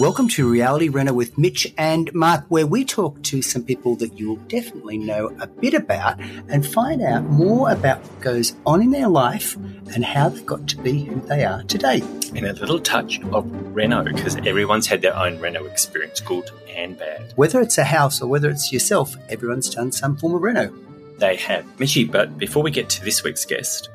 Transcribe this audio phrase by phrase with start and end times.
[0.00, 4.18] Welcome to Reality Reno with Mitch and Mark, where we talk to some people that
[4.18, 6.18] you'll definitely know a bit about
[6.48, 9.56] and find out more about what goes on in their life
[9.92, 12.00] and how they've got to be who they are today.
[12.34, 13.44] and a little touch of
[13.76, 17.34] reno because everyone's had their own reno experience, good and bad.
[17.36, 20.72] Whether it's a house or whether it's yourself, everyone's done some form of reno.
[21.18, 21.78] They have.
[21.78, 23.90] Mitchy, but before we get to this week's guest,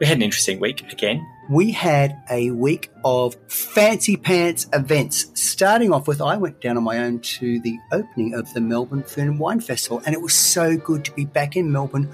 [0.00, 1.26] we had an interesting week again.
[1.48, 5.30] We had a week of fancy pants events.
[5.34, 9.02] Starting off with, I went down on my own to the opening of the Melbourne
[9.02, 12.10] Fern and Wine Festival, and it was so good to be back in Melbourne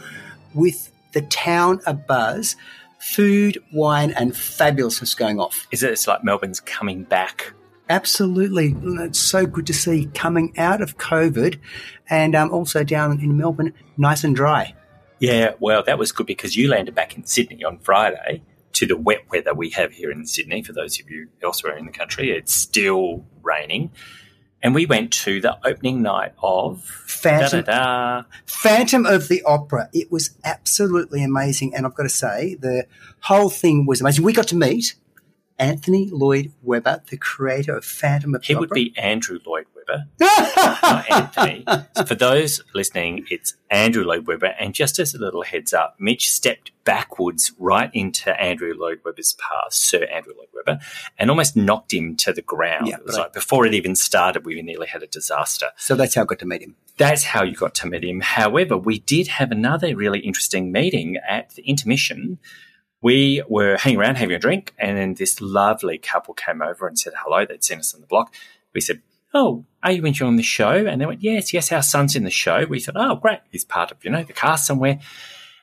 [0.55, 2.57] with the town abuzz.
[2.99, 5.67] Food, wine, and fabulousness going off.
[5.71, 5.91] Is it?
[5.91, 7.53] It's like Melbourne's coming back.
[7.91, 8.75] Absolutely.
[8.83, 11.59] It's so good to see coming out of COVID
[12.09, 14.75] and um, also down in Melbourne, nice and dry.
[15.25, 18.97] Yeah, well, that was good because you landed back in Sydney on Friday to the
[18.97, 20.63] wet weather we have here in Sydney.
[20.63, 23.91] For those of you elsewhere in the country, it's still raining.
[24.63, 28.23] And we went to the opening night of Phantom, da-da-da.
[28.47, 29.91] Phantom of the Opera.
[29.93, 31.75] It was absolutely amazing.
[31.75, 32.87] And I've got to say, the
[33.21, 34.25] whole thing was amazing.
[34.25, 34.95] We got to meet
[35.59, 39.67] Anthony Lloyd Webber, the creator of Phantom of the He the would be Andrew Lloyd
[39.77, 41.65] Webber, not Anthony.
[41.97, 44.55] So for those listening, it's Andrew Lloyd Webber.
[44.59, 49.35] And just as a little heads up, Mitch stepped backwards right into Andrew Lloyd Webber's
[49.35, 50.81] path, Sir Andrew Lloyd Webber,
[51.19, 52.89] and almost knocked him to the ground.
[52.89, 55.71] Yeah, it was like before it even started, we nearly had a disaster.
[55.77, 56.77] so that's how I got to meet him.
[56.97, 58.21] That's how you got to meet him.
[58.21, 62.39] However, we did have another really interesting meeting at the intermission.
[63.05, 66.99] We were hanging around having a drink, and then this lovely couple came over and
[66.99, 67.45] said hello.
[67.45, 68.35] They'd seen us on the block.
[68.75, 69.03] We said,
[69.35, 70.87] Oh, are you enjoying the show?
[70.87, 72.65] And they went, Yes, yes, our son's in the show.
[72.65, 73.41] We thought, Oh, great.
[73.51, 75.01] He's part of, you know, the cast somewhere.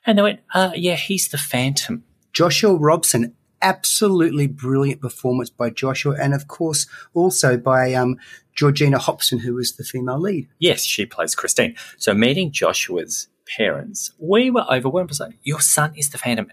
[0.05, 2.03] And they went, uh, Yeah, he's the Phantom.
[2.31, 6.85] Joshua Robson, absolutely brilliant performance by Joshua, and of course
[7.15, 8.17] also by um,
[8.53, 10.47] Georgina Hopson, who was the female lead.
[10.59, 11.75] Yes, she plays Christine.
[11.97, 15.09] So meeting Joshua's parents, we were overwhelmed.
[15.09, 16.51] It was like, Your son is the Phantom.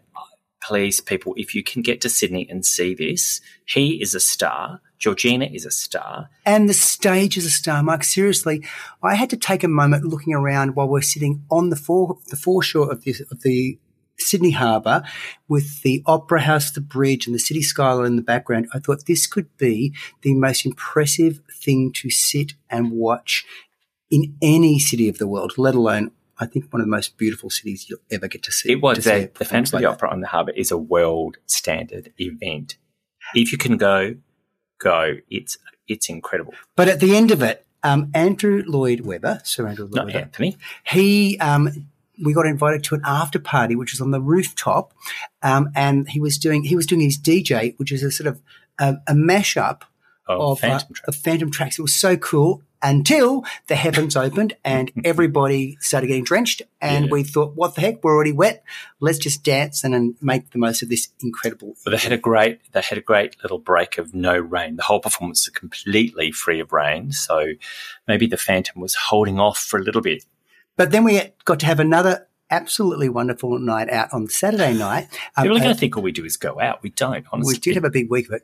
[0.69, 4.83] Please, people, if you can get to Sydney and see this, he is a star.
[4.99, 6.29] Georgina is a star.
[6.45, 8.05] And the stage is a star, Mark.
[8.05, 8.62] Seriously,
[9.03, 12.37] I had to take a moment looking around while we're sitting on the fore, the
[12.37, 13.79] foreshore of the, of the
[14.19, 15.05] Sydney Harbour
[15.49, 18.69] with the Opera House, the bridge, and the city skyline in the background.
[18.75, 23.47] I thought this could be the most impressive thing to sit and watch
[24.11, 27.50] in any city of the world, let alone, I think, one of the most beautiful
[27.50, 28.72] cities you'll ever get to see.
[28.72, 29.88] It was a, a the Phantom of the.
[29.88, 32.76] Opera on the Harbour is a world standard event.
[33.34, 34.16] If you can go,
[34.78, 35.16] go.
[35.31, 36.54] It's it's incredible.
[36.76, 40.19] But at the end of it, um, Andrew Lloyd Webber, Sir Andrew Lloyd Not Webber,
[40.19, 40.56] Anthony.
[40.84, 41.88] he um,
[42.25, 44.93] we got invited to an after party which was on the rooftop
[45.43, 48.41] um, and he was doing he was doing his dj which is a sort of
[48.81, 49.82] um, a mashup
[50.31, 54.55] Oh, of, Phantom uh, of phantom tracks it was so cool until the heavens opened
[54.65, 57.11] and everybody started getting drenched and Yeah.
[57.11, 58.62] we thought what the heck we're already wet
[59.00, 62.61] let's just dance and, and make the most of this incredible they had a great
[62.72, 64.77] they had a great little break of no rain.
[64.77, 67.11] The whole performance was completely free of rain.
[67.12, 67.53] So
[68.06, 70.25] maybe the Phantom was holding off for a little bit.
[70.77, 75.43] but then we got to have another absolutely wonderful night out on Saturday night Um,
[75.44, 76.83] People are going to think all we do is go out.
[76.83, 77.55] We don't, honestly.
[77.55, 78.43] we did have a big week of it.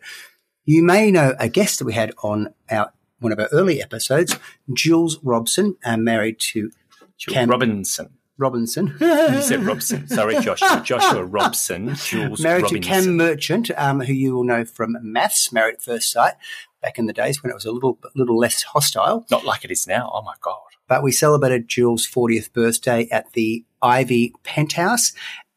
[0.67, 2.93] You may know a guest that we had on our
[3.25, 4.39] one of our early episodes,
[4.73, 6.71] Jules Robson, uh, married to
[7.19, 8.11] Jules Cam- Robinson.
[8.37, 10.09] Robinson, You said Robson.
[10.09, 10.83] Sorry, Joshua.
[10.85, 11.95] Joshua Robson.
[11.95, 12.83] Jules married Robinson.
[12.83, 16.35] to Cam Merchant, um, who you will know from MAFS, Married at First Sight,
[16.83, 19.25] back in the days when it was a little little less hostile.
[19.31, 20.11] Not like it is now.
[20.13, 20.59] Oh my god.
[20.89, 25.13] But we celebrated Jules' 40th birthday at the Ivy Penthouse,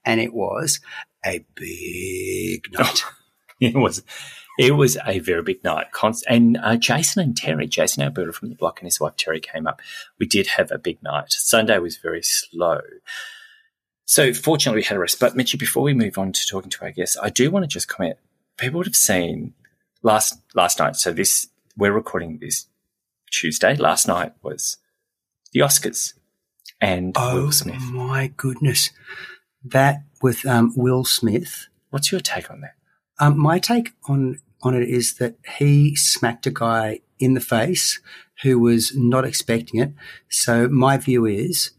[0.06, 0.80] and it was
[1.26, 3.04] a big night.
[3.60, 4.04] It was,
[4.58, 5.92] it was a very big night.
[5.92, 9.40] Const- and uh, Jason and Terry, Jason, builder from the block, and his wife Terry
[9.40, 9.82] came up.
[10.20, 11.32] We did have a big night.
[11.32, 12.82] Sunday was very slow.
[14.06, 15.20] So fortunately, we had a rest.
[15.20, 17.68] But Mitchy, before we move on to talking to our guests, I do want to
[17.68, 18.18] just comment.
[18.58, 19.54] People would have seen
[20.02, 20.96] last last night.
[20.96, 22.68] So this we're recording this
[23.30, 23.76] Tuesday.
[23.76, 24.78] Last night was
[25.52, 26.14] the Oscars,
[26.82, 27.82] and Oh Will Smith.
[27.92, 28.92] my goodness.
[29.64, 31.68] That with um, Will Smith.
[31.90, 32.76] What's your take on that?
[33.20, 38.00] Um, my take on on it is that he smacked a guy in the face
[38.44, 39.94] who was not expecting it.
[40.30, 41.72] So my view is,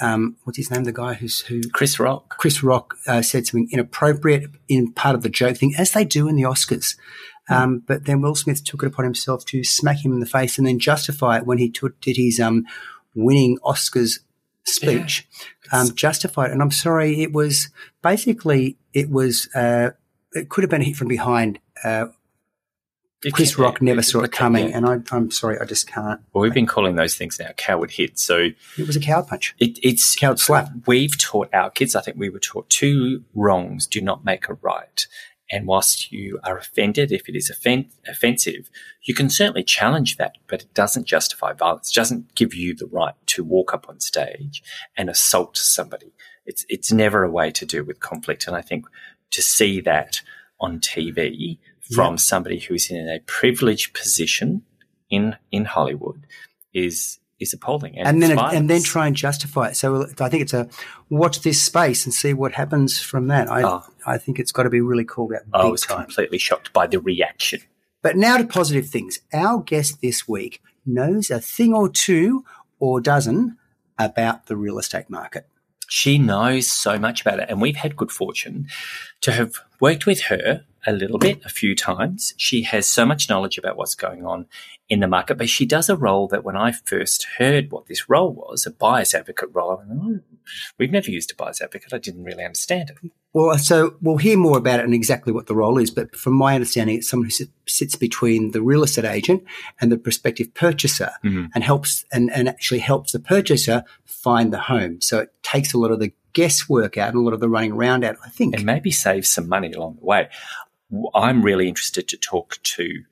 [0.00, 0.84] um, what's his name?
[0.84, 2.36] The guy who's who Chris Rock.
[2.38, 6.28] Chris Rock uh, said something inappropriate in part of the joke thing, as they do
[6.28, 6.96] in the Oscars.
[7.48, 10.58] Um, but then Will Smith took it upon himself to smack him in the face
[10.58, 12.64] and then justify it when he took, did his um,
[13.14, 14.18] winning Oscars
[14.64, 15.28] speech.
[15.72, 15.80] Yeah.
[15.80, 16.50] Um, justify it.
[16.50, 17.70] And I'm sorry, it was
[18.02, 19.90] basically, it was, uh,
[20.36, 21.58] it could have been a hit from behind.
[21.84, 22.06] Uh,
[23.32, 24.68] Chris Rock never saw it coming.
[24.68, 24.76] Yeah.
[24.76, 26.20] And I, I'm sorry, I just can't.
[26.32, 28.22] Well, we've been calling those things now coward hits.
[28.22, 29.54] So It was a coward punch.
[29.58, 30.68] it, it's Coward slap.
[30.86, 31.96] We've taught our kids.
[31.96, 35.06] I think we were taught two wrongs do not make a right.
[35.50, 38.68] And whilst you are offended, if it is offen- offensive,
[39.02, 41.90] you can certainly challenge that, but it doesn't justify violence.
[41.90, 44.62] It doesn't give you the right to walk up on stage
[44.96, 46.12] and assault somebody.
[46.44, 48.46] It's it's never a way to deal with conflict.
[48.46, 48.86] And I think
[49.36, 50.20] to see that
[50.60, 51.58] on TV
[51.94, 52.16] from Yeah.
[52.32, 54.62] somebody who is in a privileged position
[55.08, 56.26] in in Hollywood
[56.74, 57.98] is is appalling.
[57.98, 59.76] and then it's and then try and justify it.
[59.76, 60.68] So uh, I think it's a
[61.10, 63.48] watch this space and see what happens from that.
[63.50, 63.84] I Oh.
[64.06, 66.04] I think it's got to be really called out I was time.
[66.06, 67.60] completely shocked by the reaction.
[68.02, 69.18] But now to positive things.
[69.34, 72.44] Our guest this week knows a thing or two
[72.78, 73.58] or dozen
[73.98, 75.46] about the real estate market.
[75.88, 78.68] She knows so much about it, and we've had good fortune
[79.22, 82.34] to have worked with her a little bit, a few times.
[82.36, 84.46] She has so much knowledge about what's going on
[84.88, 88.08] in the market, but she does a role that when I first heard what this
[88.08, 90.36] role was, a buyer's advocate role, I went, oh,
[90.78, 91.92] we've never used a buyer's advocate.
[91.92, 93.10] I didn't really understand it.
[93.36, 95.90] Well, uh, so we'll hear more about it and exactly what the role is.
[95.90, 99.44] But from my understanding, it's someone who sits between the real estate agent
[99.78, 101.46] and the prospective purchaser, mm-hmm.
[101.54, 105.02] and helps and, and actually helps the purchaser find the home.
[105.02, 107.72] So it takes a lot of the guesswork out and a lot of the running
[107.72, 108.16] around out.
[108.24, 108.54] I think.
[108.54, 110.30] and maybe save some money along the way.
[111.14, 113.02] I'm really interested to talk to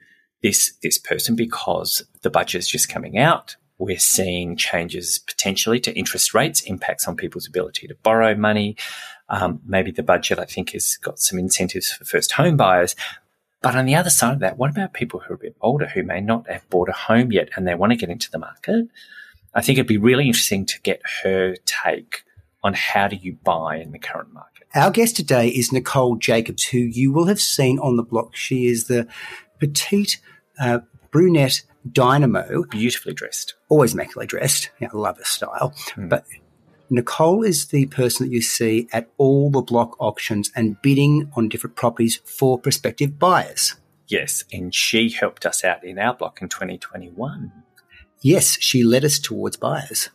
[0.42, 3.56] this this person because the budget is just coming out.
[3.78, 8.76] We're seeing changes potentially to interest rates, impacts on people's ability to borrow money.
[9.28, 12.94] Um, maybe the budget, I think, has got some incentives for first home buyers.
[13.62, 15.86] But on the other side of that, what about people who are a bit older
[15.86, 18.38] who may not have bought a home yet and they want to get into the
[18.38, 18.86] market?
[19.54, 22.24] I think it'd be really interesting to get her take
[22.62, 24.53] on how do you buy in the current market.
[24.74, 28.34] Our guest today is Nicole Jacobs, who you will have seen on the block.
[28.34, 29.06] She is the
[29.60, 30.20] petite
[30.60, 30.80] uh,
[31.12, 33.54] brunette dynamo, Beautifully dressed.
[33.68, 34.70] always immaculately dressed.
[34.80, 35.74] Yeah, I love her style.
[35.96, 36.24] But
[36.90, 41.48] Nicole is the person that you see at all the block auctions and bidding on
[41.48, 43.76] different properties for prospective buyers.
[44.08, 47.52] Yes, and she helped us out in our block in 2021.
[48.22, 50.08] Yes, she led us towards buyers.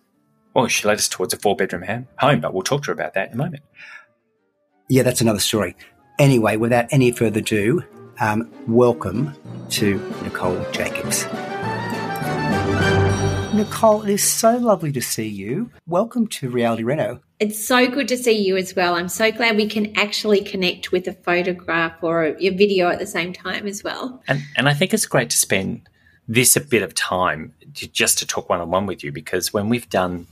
[0.53, 3.13] Well, she led us towards a four bedroom home, but we'll talk to her about
[3.13, 3.63] that in a moment.
[4.91, 5.75] Yeah, that's another story.
[6.17, 7.83] Anyway, without any further ado,
[8.19, 9.35] um, welcome
[9.69, 11.25] to Nicole Jacobs.
[13.53, 15.69] Nicole, it is so lovely to see you.
[15.85, 17.21] Welcome to Reality Reno.
[17.39, 18.95] It's so good to see you as well.
[18.95, 22.97] I'm so glad we can actually connect with a photograph or a, a video at
[22.97, 24.23] the same time as well.
[24.27, 25.87] And, and I think it's great to spend
[26.27, 29.53] this a bit of time to, just to talk one on one with you because
[29.53, 30.25] when we've done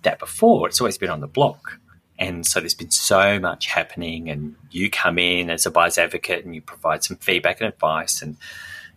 [0.00, 1.78] that before, it's always been on the block.
[2.22, 6.44] And so there's been so much happening, and you come in as a buyer's advocate
[6.44, 8.22] and you provide some feedback and advice.
[8.22, 8.36] And,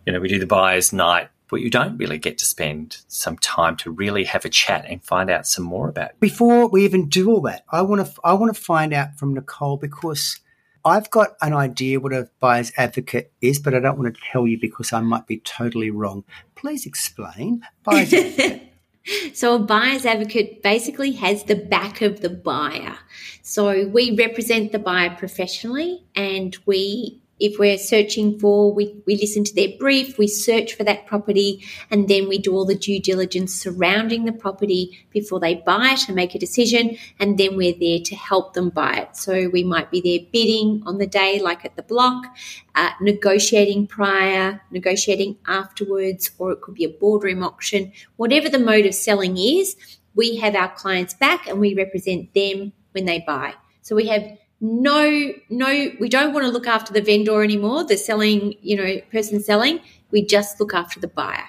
[0.06, 3.36] you know, we do the buyer's night, but you don't really get to spend some
[3.38, 6.16] time to really have a chat and find out some more about you.
[6.20, 9.34] Before we even do all that, I want to I want to find out from
[9.34, 10.38] Nicole because
[10.84, 14.46] I've got an idea what a buyer's advocate is, but I don't want to tell
[14.46, 16.22] you because I might be totally wrong.
[16.54, 17.62] Please explain.
[17.82, 18.72] Buyer's advocate.
[19.34, 22.96] So, a buyer's advocate basically has the back of the buyer.
[23.42, 29.44] So, we represent the buyer professionally and we if we're searching for, we, we listen
[29.44, 33.00] to their brief, we search for that property, and then we do all the due
[33.00, 36.96] diligence surrounding the property before they buy it and make a decision.
[37.20, 39.16] And then we're there to help them buy it.
[39.16, 42.24] So we might be there bidding on the day, like at the block,
[42.74, 47.92] uh, negotiating prior, negotiating afterwards, or it could be a boardroom auction.
[48.16, 49.76] Whatever the mode of selling is,
[50.14, 53.54] we have our clients back and we represent them when they buy.
[53.82, 54.26] So we have
[54.60, 59.00] no no we don't want to look after the vendor anymore the selling you know
[59.12, 59.80] person selling.
[60.10, 61.44] We just look after the buyer.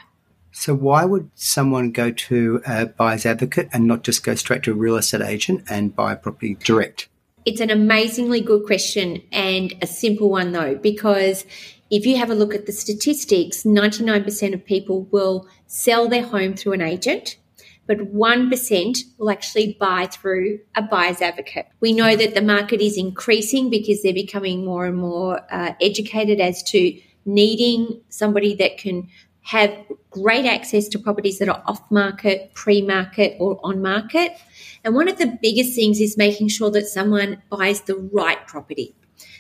[0.51, 4.71] So why would someone go to a buyer's advocate and not just go straight to
[4.71, 7.07] a real estate agent and buy a property direct?
[7.47, 11.45] it's an amazingly good question and a simple one though because
[11.89, 16.55] if you have a look at the statistics 99% of people will sell their home
[16.55, 17.37] through an agent
[17.87, 21.67] but 1% will actually buy through a buyer's advocate.
[21.79, 26.39] We know that the market is increasing because they're becoming more and more uh, educated
[26.39, 29.09] as to needing somebody that can
[29.41, 29.73] have
[30.09, 34.33] great access to properties that are off market, pre market, or on market.
[34.83, 38.93] And one of the biggest things is making sure that someone buys the right property.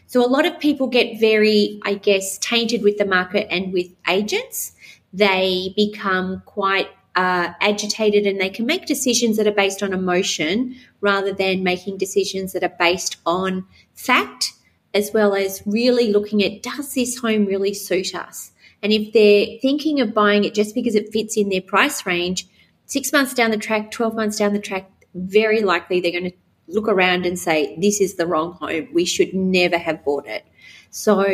[0.05, 3.87] So a lot of people get very, I guess, tainted with the market and with
[4.07, 4.71] agents.
[5.11, 10.75] They become quite uh, agitated and they can make decisions that are based on emotion
[11.01, 14.53] rather than making decisions that are based on fact,
[14.93, 18.51] as well as really looking at does this home really suit us?
[18.83, 22.47] And if they're thinking of buying it just because it fits in their price range,
[22.85, 26.37] six months down the track, 12 months down the track, very likely they're going to
[26.67, 28.89] look around and say, this is the wrong home.
[28.93, 30.45] We should never have bought it.
[30.91, 31.25] So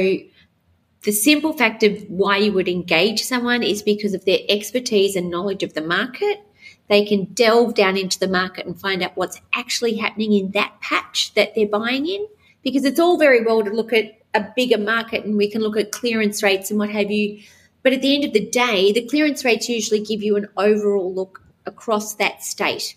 [1.03, 5.29] the simple fact of why you would engage someone is because of their expertise and
[5.29, 6.41] knowledge of the market.
[6.88, 10.79] They can delve down into the market and find out what's actually happening in that
[10.81, 12.27] patch that they're buying in.
[12.63, 15.77] Because it's all very well to look at a bigger market and we can look
[15.77, 17.41] at clearance rates and what have you.
[17.83, 21.13] But at the end of the day, the clearance rates usually give you an overall
[21.13, 22.95] look across that state.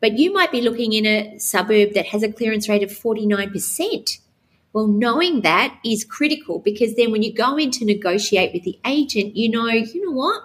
[0.00, 4.18] But you might be looking in a suburb that has a clearance rate of 49%.
[4.74, 8.78] Well, knowing that is critical because then when you go in to negotiate with the
[8.84, 10.42] agent, you know, you know what?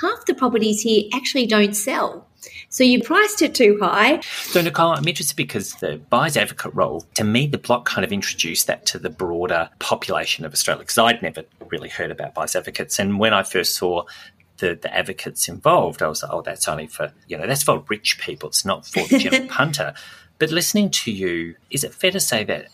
[0.00, 2.28] Half the properties here actually don't sell.
[2.68, 4.20] So you priced it too high.
[4.20, 8.12] So, Nicole, I'm interested because the buyer's advocate role, to me, the block kind of
[8.12, 12.54] introduced that to the broader population of Australia because I'd never really heard about buyer's
[12.54, 12.98] advocates.
[12.98, 14.04] And when I first saw
[14.58, 17.82] the, the advocates involved, I was like, oh, that's only for, you know, that's for
[17.88, 18.50] rich people.
[18.50, 19.94] It's not for the general punter.
[20.38, 22.68] But listening to you, is it fair to say that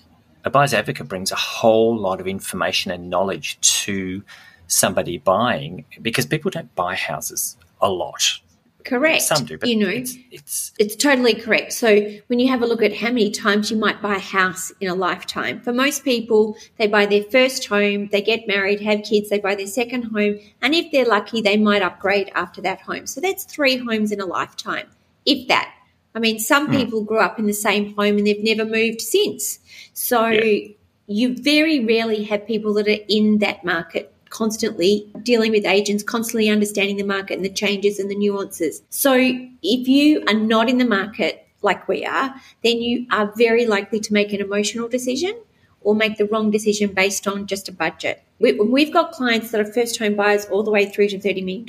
[0.47, 4.23] a buyer's advocate brings a whole lot of information and knowledge to
[4.69, 8.41] somebody buying because people don't buy houses a lot.
[8.85, 9.23] Correct.
[9.23, 11.73] Some do, but you know, it's, it's it's totally correct.
[11.73, 14.71] So when you have a look at how many times you might buy a house
[14.81, 19.03] in a lifetime, for most people, they buy their first home, they get married, have
[19.03, 22.81] kids, they buy their second home, and if they're lucky, they might upgrade after that
[22.81, 23.09] home.
[23.09, 24.87] So that's three homes in a lifetime,
[25.25, 25.73] if that.
[26.16, 26.76] I mean, some Hmm.
[26.76, 29.58] people grew up in the same home and they've never moved since.
[29.92, 30.68] So Yeah.
[31.06, 36.49] you very rarely have people that are in that market constantly dealing with agents, constantly
[36.49, 38.82] understanding the market and the changes and the nuances.
[38.90, 39.14] So
[39.62, 44.00] if you are not in the market like we are, then you are very likely
[44.00, 45.35] to make an emotional decision
[45.82, 48.23] or make the wrong decision based on just a budget.
[48.40, 51.44] We, we've got clients that are first home buyers all the way through to $30
[51.44, 51.66] million.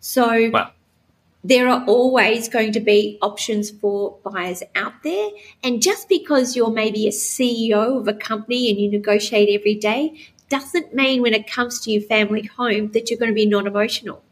[0.00, 0.70] So well,
[1.44, 5.30] there are always going to be options for buyers out there.
[5.62, 10.18] And just because you're maybe a CEO of a company and you negotiate every day
[10.48, 13.66] doesn't mean when it comes to your family home that you're going to be non
[13.66, 14.22] emotional.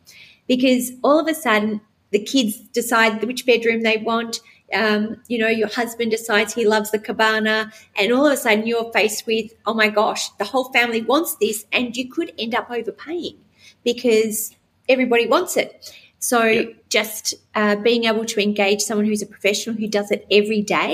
[0.48, 4.40] Because all of a sudden, the kids decide which bedroom they want.
[4.74, 8.66] Um, you know, your husband decides he loves the cabana, and all of a sudden
[8.66, 12.54] you're faced with, oh my gosh, the whole family wants this, and you could end
[12.54, 13.38] up overpaying
[13.84, 14.56] because
[14.88, 15.92] everybody wants it.
[16.30, 16.76] So Yep.
[16.90, 20.92] just uh, being able to engage someone who's a professional who does it every day.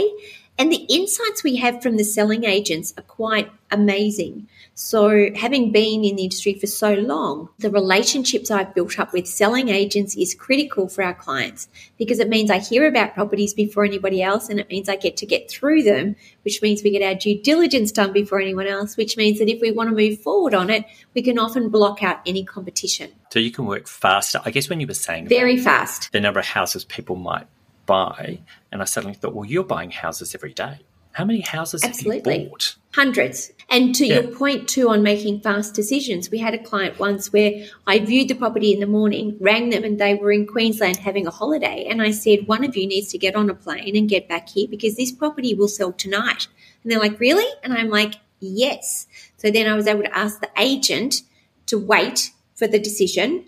[0.59, 4.49] And the insights we have from the selling agents are quite amazing.
[4.75, 9.27] So, having been in the industry for so long, the relationships I've built up with
[9.27, 11.69] selling agents is critical for our clients
[11.99, 15.17] because it means I hear about properties before anybody else and it means I get
[15.19, 18.97] to get through them, which means we get our due diligence done before anyone else,
[18.97, 22.03] which means that if we want to move forward on it, we can often block
[22.03, 24.41] out any competition so you can work faster.
[24.45, 26.13] I guess when you were saying very fast.
[26.13, 27.47] the number of houses people might
[27.87, 28.41] buy,
[28.73, 30.81] and I suddenly thought, well, you're buying houses every day.
[31.13, 32.77] How many houses have you bought?
[32.95, 33.53] Hundreds.
[33.69, 34.21] And to Yeah.
[34.21, 38.29] your point too on making fast decisions, we had a client once where I viewed
[38.29, 41.87] the property in the morning, rang them, and they were in Queensland having a holiday.
[41.89, 44.49] And I said, one of you needs to get on a plane and get back
[44.49, 46.49] here because this property will sell tonight.
[46.83, 47.51] And they're like, really?
[47.63, 49.07] And I'm like, yes.
[49.37, 51.23] So then I was able to ask the agent
[51.67, 53.45] to wait for the decision,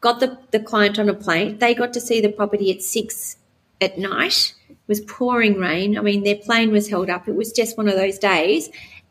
[0.00, 1.58] got the, the client on a plane.
[1.58, 3.36] They got to see the property at six
[3.80, 4.54] at night.
[4.68, 5.98] It was pouring rain.
[5.98, 7.28] I mean, their plane was held up.
[7.28, 8.68] It was just one of those days.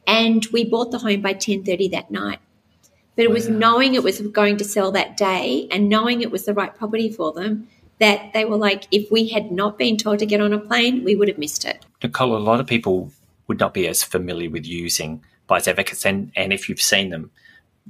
[0.08, 2.40] And we bought the home by 10.30 that night.
[3.16, 6.46] But it was knowing it was going to sell that day and knowing it was
[6.46, 7.68] the right property for them
[8.00, 11.04] that they were like, if we had not been told to get on a plane,
[11.04, 11.86] we would have missed it.
[12.02, 13.12] Nicole, a lot of people
[13.48, 17.32] would not be as familiar with using buyer's advocates, and, and if you've seen them,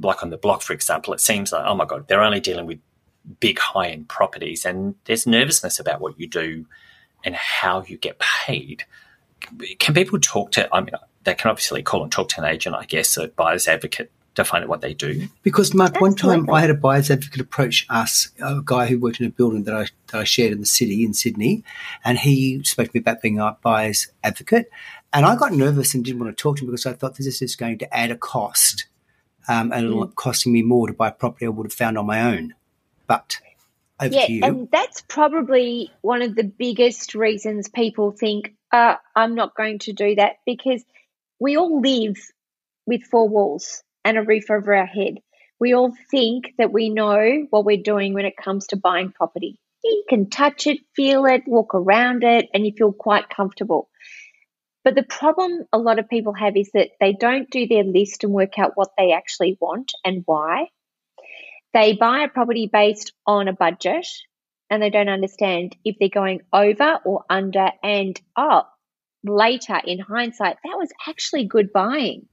[0.02, 2.66] like on the block, for example, it seems like, oh my God, they're only dealing
[2.66, 2.80] with
[3.40, 6.66] big high end properties, and there's nervousness about what you do
[7.24, 8.86] and how you get paid.
[9.80, 10.92] Can people talk to, I mean,
[11.24, 14.44] they can obviously call and talk to an agent, I guess, a buyer's advocate to
[14.44, 15.28] find out what they do?
[15.44, 16.54] Because Mark, one time Absolutely.
[16.54, 19.76] I had a buyer's advocate approach us, a guy who worked in a building that
[19.76, 21.64] I that I shared in the city in Sydney,
[22.04, 24.70] and he spoke to me about being a buyer's advocate,
[25.14, 27.28] and I got nervous and didn't want to talk to him because I thought this
[27.28, 28.88] is just going to add a cost,
[29.48, 32.06] um, and it'll costing me more to buy a property I would have found on
[32.06, 32.56] my own.
[33.10, 33.42] But
[34.00, 34.44] over Yeah, to you.
[34.44, 39.94] and that's probably one of the biggest reasons people think, uh, I'm not going to
[39.94, 40.86] do that because
[41.40, 42.18] we all live
[42.86, 45.16] with four walls and a roof over our head.
[45.60, 49.60] We all think that we know what we're doing when it comes to buying property.
[49.84, 53.90] You can touch it, feel it, walk around it, and you feel quite comfortable.
[54.84, 58.24] But the problem a lot of people have is that they don't do their list
[58.24, 60.68] and work out what they actually want and why.
[61.74, 64.08] They buy a property based on a budget
[64.70, 67.72] and they don't understand if they're going over or under.
[67.84, 68.64] And oh,
[69.24, 72.28] later in hindsight, that was actually good buying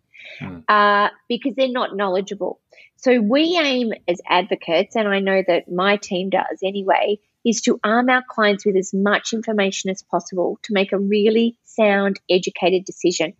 [0.69, 2.61] uh, because they're not knowledgeable.
[2.97, 7.78] So we aim as advocates, and I know that my team does anyway, is to
[7.85, 12.85] arm our clients with as much information as possible to make a really sound, educated
[12.85, 13.35] decision.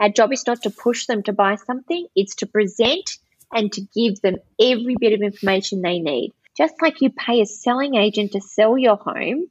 [0.00, 3.18] Our job is not to push them to buy something, it's to present
[3.52, 6.32] and to give them every bit of information they need.
[6.56, 9.46] Just like you pay a selling agent to sell your home,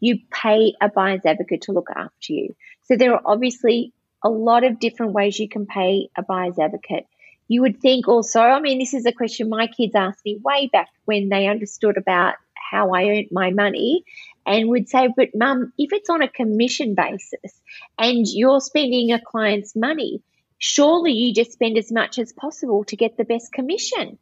[0.00, 2.56] you pay a buyer's advocate to look after you.
[2.82, 3.92] So there are obviously
[4.24, 7.06] a lot of different ways you can pay a buyer's advocate.
[7.48, 10.68] You would think also, I mean, this is a question my kids asked me way
[10.72, 14.04] back when they understood about how I earned my money
[14.46, 17.60] and would say, but mum, if it's on a commission basis
[17.98, 20.22] and you're spending a client's money,
[20.60, 24.18] surely you just spend as much as possible to get the best commission.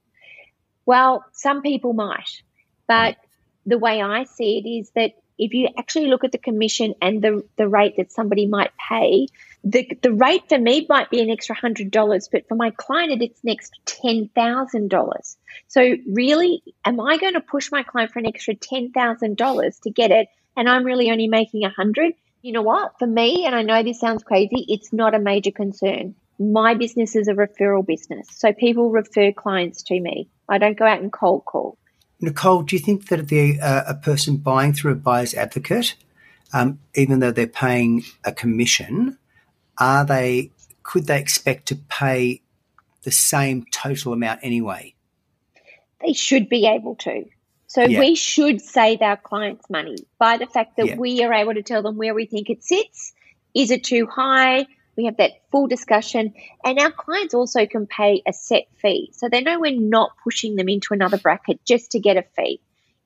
[0.86, 2.42] Well, some people might,
[2.86, 3.16] but
[3.66, 7.22] the way I see it is that if you actually look at the commission and
[7.22, 9.26] the, the rate that somebody might pay,
[9.64, 13.22] the, the rate for me might be an extra hundred dollars, but for my client,
[13.22, 13.70] it's
[14.34, 15.36] thousand dollars.
[15.66, 19.78] So really, am I going to push my client for an extra ten thousand dollars
[19.80, 22.14] to get it, and I'm really only making a hundred?
[22.42, 22.98] You know what?
[22.98, 26.14] For me, and I know this sounds crazy, it's not a major concern.
[26.38, 30.28] My business is a referral business, so people refer clients to me.
[30.48, 31.76] I don't go out and cold call.
[32.20, 35.94] Nicole, do you think that the uh, a person buying through a buyer's advocate,
[36.52, 39.18] um, even though they're paying a commission,
[39.78, 40.50] are they
[40.82, 42.42] could they expect to pay
[43.02, 44.94] the same total amount anyway?
[46.00, 47.24] they should be able to.
[47.66, 48.00] So Yeah.
[48.00, 50.96] we should save our clients money by the fact that Yeah.
[50.96, 53.12] we are able to tell them where we think it sits.
[53.54, 54.66] Is it too high?
[54.98, 56.34] We have that full discussion.
[56.64, 59.12] And our clients also can pay a set fee.
[59.14, 62.60] So they know we're not pushing them into another bracket just to get a fee.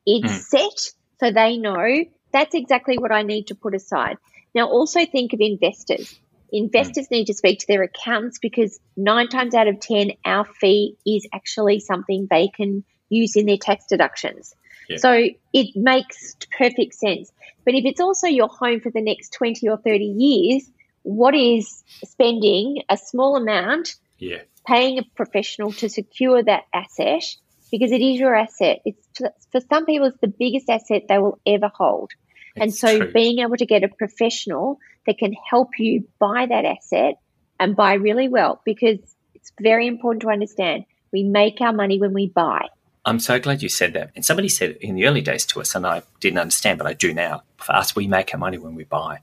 [0.06, 0.38] It's hmm.
[0.38, 4.16] set so they know that's exactly what I need to put aside.
[4.54, 6.18] Now also think of investors.
[6.50, 7.16] Investors hmm.
[7.16, 11.28] need to speak to their accountants because nine times out of 10, our fee is
[11.32, 14.54] actually something they can use in their tax deductions.
[14.88, 14.96] Yeah.
[14.96, 17.30] So it makes perfect sense.
[17.66, 20.70] But if it's also your home for the next 20 or 30 years,
[21.02, 24.42] what is spending a small amount, Yeah.
[24.66, 27.24] paying a professional to secure that asset
[27.70, 28.80] because it is your asset?
[28.84, 29.06] It's
[29.50, 32.10] for some people, it's the biggest asset they will ever hold.
[32.54, 33.12] and so true.
[33.12, 37.14] being able to get a professional that can help you buy that asset
[37.58, 38.98] and buy really well because
[39.34, 40.84] it's very important to understand
[41.14, 42.66] we make our money when we buy.
[43.06, 44.10] I'm so glad you said that.
[44.14, 46.92] And somebody said in the early days to us, and I didn't understand, but I
[46.92, 47.42] do now.
[47.56, 49.20] For us, we make our money when we buy.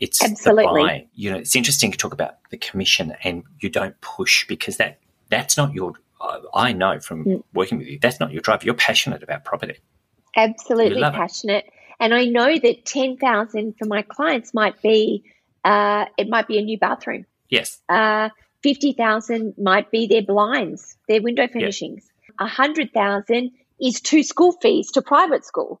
[0.00, 1.08] It's Absolutely.
[1.14, 4.98] You know, it's interesting to talk about the commission, and you don't push because that
[5.28, 5.92] that's not your.
[6.20, 7.42] I- I know from Mm.
[7.54, 8.64] working with you, that's not your drive.
[8.64, 9.76] You're passionate about property.
[10.36, 11.16] absolutely love it.
[11.16, 11.64] passionate.
[12.00, 15.24] And I know that 10,000 for my clients might be,
[15.64, 17.24] uh, it might be a new bathroom.
[17.48, 17.80] Yes.
[17.88, 18.28] Uh,
[18.62, 22.08] 50,000 might be their blinds, their window finishings.
[22.38, 23.50] A 100,000
[23.80, 25.80] is two school fees to private school.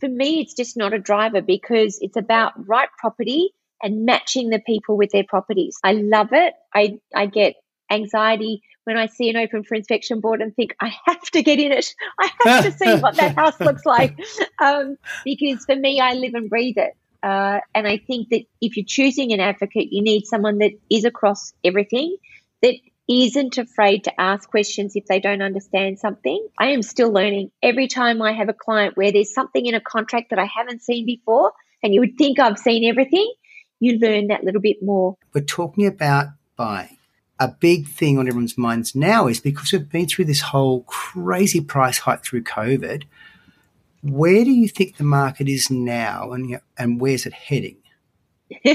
[0.00, 3.50] For me, it's just not a driver because it's about right property
[3.82, 5.76] and matching the people with their properties.
[5.82, 6.54] I love it.
[6.74, 7.56] I, I get
[7.90, 11.58] anxiety when I see an open for inspection board and think, I have to get
[11.58, 11.94] in it.
[12.18, 14.18] I have to see what that house looks like.
[14.62, 16.92] Um, because for me, I live and breathe it.
[17.22, 21.06] Uh, and I think that if you're choosing an advocate, you need someone that is
[21.06, 22.16] across everything,
[22.60, 22.74] that
[23.08, 26.46] isn't afraid to ask questions if they don't understand something.
[26.58, 27.50] I am still learning.
[27.62, 30.82] Every time I have a client where there's something in a contract that I haven't
[30.82, 33.30] seen before, and you would think I've seen everything,
[33.78, 35.16] you learn that little bit more.
[35.34, 36.96] We're talking about buying.
[37.38, 41.60] A big thing on everyone's minds now is because we've been through this whole crazy
[41.60, 43.04] price hike through COVID.
[44.02, 47.76] Where do you think the market is now, and and where's it heading?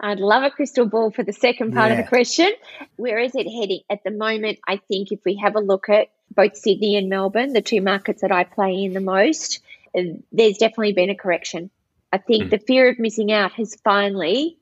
[0.00, 1.98] I'd love a crystal ball for the second part Yeah.
[1.98, 2.50] of the question.
[2.96, 3.80] Where is it heading?
[3.90, 7.52] At the moment, I think if we have a look at both Sydney and Melbourne,
[7.52, 9.60] the two markets that I play in the most,
[9.96, 11.70] uh, there's definitely been a correction.
[12.12, 14.58] I think the fear of missing out has finally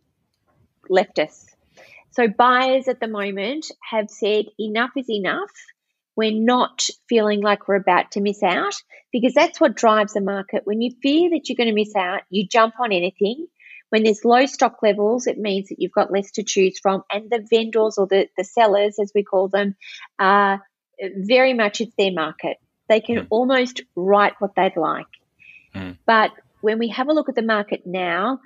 [0.88, 1.46] left us.
[2.12, 5.50] So buyers at the moment have said enough is enough.
[6.16, 8.74] We're not feeling like we're about to miss out
[9.12, 10.62] because that's what drives the market.
[10.64, 13.46] When you fear that you're going to miss out, you jump on anything.
[13.90, 17.02] When there's low stock levels, it means that you've got less to choose from.
[17.12, 19.76] And the vendors or the, the sellers, as we call them,
[20.18, 20.62] are
[21.16, 22.56] very much it's their market.
[22.88, 25.06] They can almost write what they'd like.
[25.74, 25.96] Mm.
[26.06, 28.40] But when we have a look at the market now,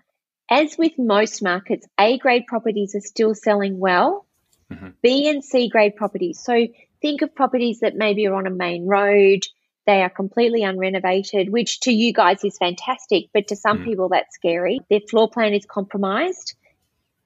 [0.50, 4.26] as with most markets, A grade properties are still selling well,
[4.70, 4.88] mm-hmm.
[5.02, 6.40] B and C grade properties.
[6.42, 6.66] So
[7.00, 9.40] think of properties that maybe are on a main road,
[9.86, 13.84] they are completely unrenovated, which to you guys is fantastic, but to some hmm.
[13.84, 14.80] people that's scary.
[14.88, 16.54] Their floor plan is compromised.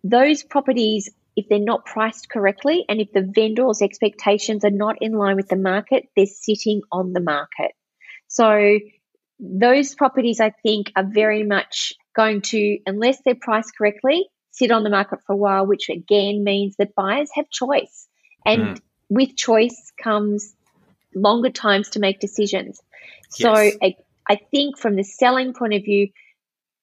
[0.02, 5.12] Those properties, if they're not priced correctly and if the vendor's expectations are not in
[5.12, 7.72] line with the market, they're sitting on the market.
[8.26, 8.78] So
[9.38, 14.82] those properties I think are very much going to, unless they're priced correctly, sit on
[14.82, 18.08] the market for a while, which again means that buyers have choice.
[18.44, 18.74] And hmm.
[19.08, 20.54] with choice comes
[21.14, 22.80] longer times to make decisions.
[23.30, 23.76] So Yes.
[23.82, 23.96] I,
[24.28, 26.08] I think from the selling point of view,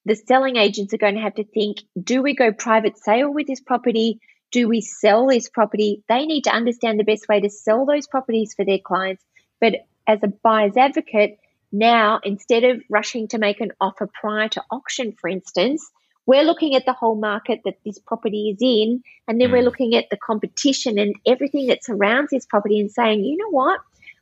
[0.05, 3.47] the selling agents are going to have to think do we go private sale with
[3.47, 4.19] this property?
[4.51, 6.03] Do we sell this property?
[6.07, 9.23] They need to understand the best way to sell those properties for their clients.
[9.59, 11.39] But as a buyer's advocate,
[11.71, 15.89] now instead of rushing to make an offer prior to auction, for instance,
[16.25, 19.65] we're looking at the whole market that this property is in, and then we're mm.
[19.65, 23.79] looking at the competition and everything that surrounds this property and saying, you know what?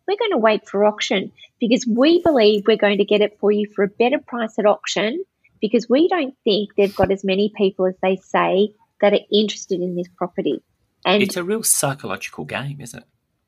[0.08, 3.52] We're going to wait for auction because we believe we're going to get it for
[3.52, 5.24] you for a better price at auction
[5.62, 9.80] because we don't think they've got as many people as they say that are interested
[9.80, 10.62] in this property.
[11.06, 13.08] And It's a real psychological game, isn't it?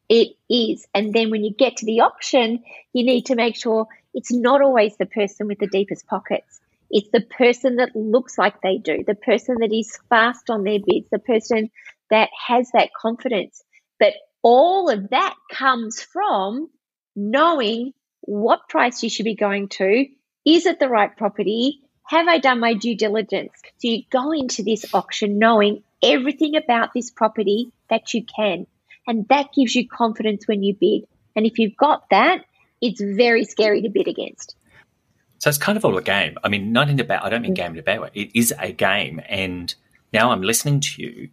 [0.09, 0.87] it is.
[0.93, 2.63] And then when you get to the auction,
[2.93, 6.59] you need to make sure it's not always the person with the deepest pockets.
[6.91, 10.79] It's the person that looks like they do, the person that is fast on their
[10.85, 11.71] bids, the person
[12.11, 13.63] that has that confidence.
[13.99, 14.13] But
[14.45, 16.69] all of that comes from
[17.15, 20.05] knowing what price you should be going to.
[20.45, 21.79] Is it the right property?
[22.03, 23.53] Have I done my due diligence?
[23.79, 28.67] So you go into this auction knowing everything about this property that you can.
[29.07, 31.07] And that gives you confidence when you bid.
[31.35, 32.45] And if you've got that,
[32.79, 34.55] it's very scary to bid against.
[35.39, 36.37] So it's kind of all a game.
[36.43, 37.21] I mean, not in a bad.
[37.23, 37.55] I don't mean mm.
[37.55, 38.09] game in a bad way.
[38.13, 39.73] It is a game, and
[40.13, 41.29] now I'm listening to you.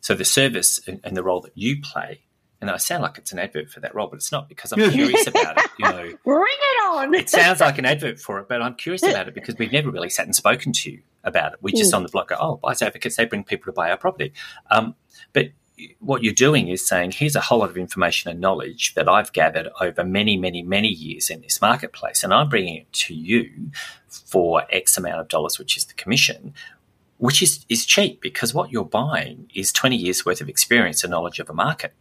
[0.00, 2.20] So the service and, and the role that you play,
[2.60, 4.90] and I sound like it's an advert for that role, but it's not because I'm
[4.90, 5.70] curious about it.
[5.78, 7.14] You know, Bring it on.
[7.14, 9.90] it sounds like an advert for it, but I'm curious about it because we've never
[9.90, 11.58] really sat and spoken to you about it.
[11.62, 13.96] We just on the block go, oh, buyers advocates, they bring people to buy our
[13.96, 14.32] property.
[14.70, 14.96] Um,
[15.32, 15.50] but
[16.00, 19.32] what you're doing is saying, here's a whole lot of information and knowledge that I've
[19.32, 23.70] gathered over many, many, many years in this marketplace, and I'm bringing it to you
[24.08, 26.54] for X amount of dollars, which is the commission.
[27.18, 31.10] Which is, is cheap because what you're buying is 20 years worth of experience and
[31.10, 31.92] knowledge of a market.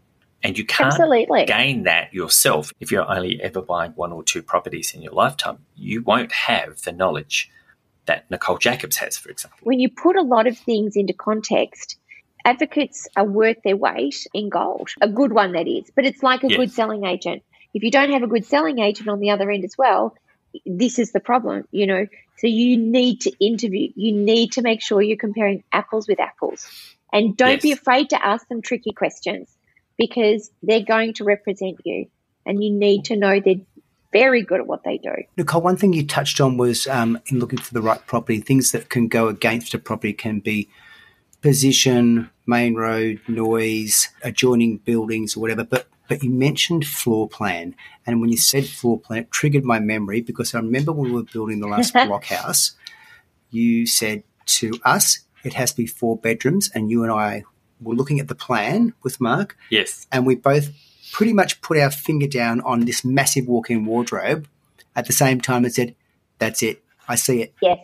[0.43, 1.45] And you can't Absolutely.
[1.45, 5.65] gain that yourself if you're only ever buying one or two properties in your lifetime.
[5.75, 7.49] You won't have the knowledge
[8.05, 9.59] that Nicole Jacobs has, for example.
[9.63, 11.97] when you put a lot of things into context,
[12.45, 14.89] advocates are worth their weight in gold.
[15.01, 15.91] A good one, that is.
[15.95, 16.57] But it's like a Yes.
[16.57, 17.43] good selling agent.
[17.73, 20.15] If you don't have a good selling agent on the other end as well,
[20.65, 22.05] this is the problem, you know.
[22.37, 23.89] So you need to interview.
[23.95, 26.65] You need to make sure you're comparing apples with apples.
[27.11, 29.49] And don't be afraid to ask them tricky questions
[29.97, 32.07] because they're going to represent you.
[32.45, 33.55] And you need to know they're
[34.13, 35.13] very good at what they do.
[35.35, 38.71] Nicole, one thing you touched on was um, in looking for the right property, things
[38.71, 40.69] that can go against a property can be
[41.41, 45.63] position, main road, noise, adjoining buildings, or whatever.
[45.63, 49.79] But but you mentioned floor plan, and when you said floor plan, it triggered my
[49.79, 52.71] memory because I remember when we were building the last blockhouse,
[53.51, 57.43] you said to us it has to be four bedrooms, and you and I
[57.81, 60.07] were looking at the plan with Mark, Yes.
[60.11, 60.69] and we both
[61.11, 64.47] pretty much put our finger down on this massive walk-in wardrobe
[64.95, 65.95] at the same time and said,
[66.39, 66.83] "That's it.
[67.07, 67.79] I see it." Yes,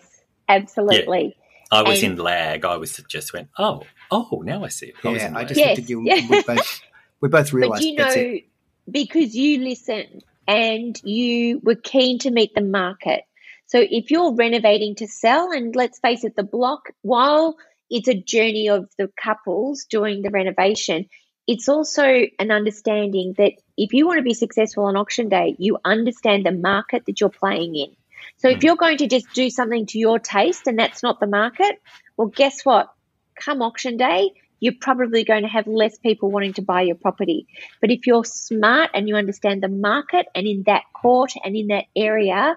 [0.49, 1.35] absolutely.
[1.71, 2.65] I was And- in lag.
[2.65, 4.95] I was just went, oh, oh, now I see it.
[5.03, 5.99] I was Yeah, in I just Yes, looked at you.
[6.29, 6.81] we both
[7.21, 8.43] we both But realised you that's know, it.
[8.91, 13.23] because you listened and you were keen to meet the market.
[13.65, 17.55] So if you're renovating to sell, and let's face it, the block, while
[17.89, 21.09] it's a journey of the couples doing the renovation,
[21.47, 22.03] it's also
[22.39, 26.51] an understanding that if you want to be successful on auction day, you understand the
[26.51, 27.95] market that you're playing in.
[28.37, 28.65] So if hmm.
[28.65, 31.81] you're going to just do something to your taste and that's not the market,
[32.17, 32.93] well, guess what?
[33.35, 37.47] Come auction day, you're probably going to have less people wanting to buy your property.
[37.81, 41.67] But if you're smart and you understand the market and in that court and in
[41.67, 42.55] that area,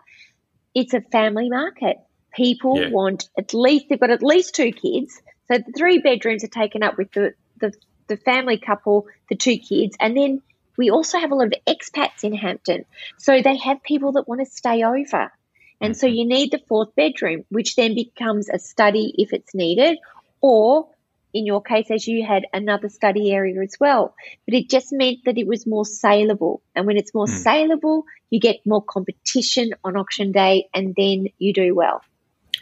[0.72, 1.96] it's a family market.
[2.36, 2.90] People Yeah.
[2.90, 5.20] want at least, they've got at least two kids.
[5.48, 7.72] So the three bedrooms are taken up with the, the,
[8.08, 10.42] the family couple, the two kids, and then
[10.76, 12.84] we also have a lot of expats in Hampton.
[13.16, 15.32] So they have people that want to stay over.
[15.80, 16.16] And so mm-hmm.
[16.16, 19.98] you need the fourth bedroom, which then becomes a study if it's needed,
[20.40, 20.88] or
[21.32, 24.14] in your case, as you had another study area as well.
[24.46, 26.62] But it just meant that it was more saleable.
[26.74, 27.42] And when it's more mm.
[27.42, 32.00] saleable, you get more competition on auction day and then you do well.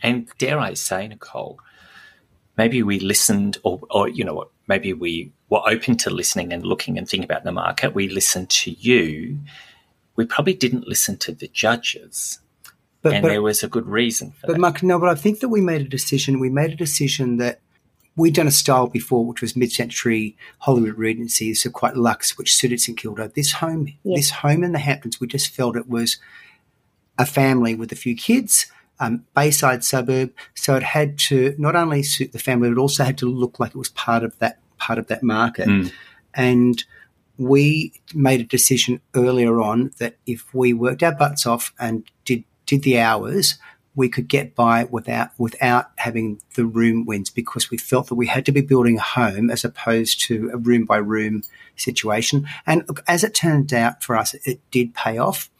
[0.04, 1.58] And dare I say, Nicole,
[2.56, 6.64] maybe we listened, or, or you know what, maybe we were open to listening and
[6.64, 7.94] looking and thinking about the market.
[7.94, 9.38] We listened to you.
[10.16, 12.38] We probably didn't listen to the judges.
[13.02, 14.58] But, and but, there was a good reason for but that.
[14.60, 16.38] Mark, no, but I think that we made a decision.
[16.38, 17.60] We made a decision that
[18.16, 22.80] we'd done a style before, which was mid-century Hollywood Regency, so quite luxe, which suited
[22.80, 23.32] St Kilda.
[23.34, 24.16] This home, Yeah.
[24.16, 26.18] this home in the Hamptons, we just felt it was
[27.18, 28.66] a family with a few kids,
[29.04, 30.32] um, Bayside suburb.
[30.54, 33.70] So it had to not only suit the family, but also had to look like
[33.70, 35.68] it was part of that part of that market.
[36.34, 36.84] And
[37.38, 42.44] we made a decision earlier on that if we worked our butts off and did
[42.66, 43.58] did the hours,
[43.94, 48.26] we could get by without without having the room wins because we felt that we
[48.26, 51.42] had to be building a home as opposed to a room by room
[51.76, 52.46] situation.
[52.66, 55.50] And look, as it turned out for us, it did pay off.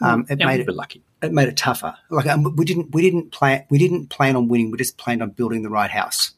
[0.00, 1.02] Um, it yeah, made we it lucky.
[1.22, 1.96] it made it tougher.
[2.10, 4.70] Like um, we didn't we didn't plan we didn't plan on winning.
[4.70, 6.32] We just planned on building the right house.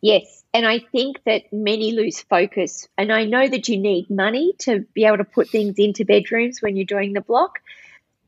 [0.00, 0.44] Yes.
[0.52, 2.86] And I think that many lose focus.
[2.96, 6.60] And I know that you need money to be able to put things into bedrooms
[6.60, 7.58] when you're doing the block.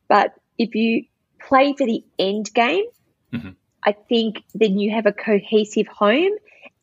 [0.08, 1.04] But if you
[1.38, 2.86] play for the end game,
[3.84, 6.32] I think then you have a cohesive home.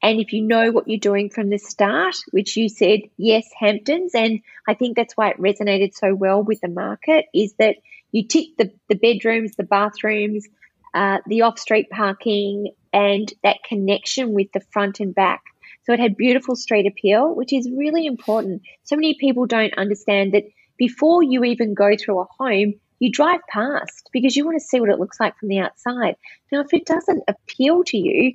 [0.04, 4.13] And if you know what you're doing from the start, which you said, yes, Hamptons,
[4.13, 7.78] and I think that's why it resonated so well with the market, is that
[8.12, 10.46] you tick the, the bedrooms, the bathrooms,
[10.94, 15.42] uh, the off street parking, and that connection with the front and back.
[15.86, 18.62] So it had beautiful street appeal, which is really important.
[18.84, 20.44] So many people don't understand that
[20.78, 24.80] before you even go through a home, you drive past because you want to see
[24.80, 26.16] what it looks like from the outside.
[26.52, 28.34] Now, if it doesn't appeal to you,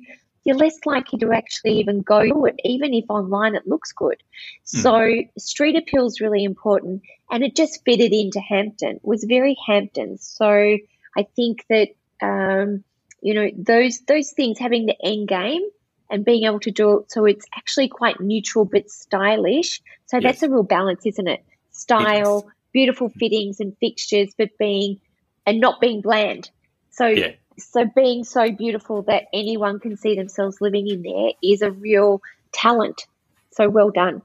[0.49, 4.17] you're less likely to actually even go to it, even if online it looks good.
[4.63, 5.07] So,
[5.37, 8.95] street appeal is really important, and it just fitted into Hampton.
[8.95, 10.17] It was very Hampton.
[10.17, 12.83] So, I think that um,
[13.21, 15.61] you know those those things, having the end game
[16.09, 19.81] and being able to do it so it's actually quite neutral but stylish.
[20.07, 21.45] So that's a real balance, isn't it?
[21.69, 24.99] Style, beautiful fittings and fixtures, but being
[25.45, 26.49] and not being bland.
[26.89, 27.33] So Yeah.
[27.63, 32.21] So being so beautiful that anyone can see themselves living in there is a real
[32.51, 33.07] talent.
[33.51, 34.21] So well done.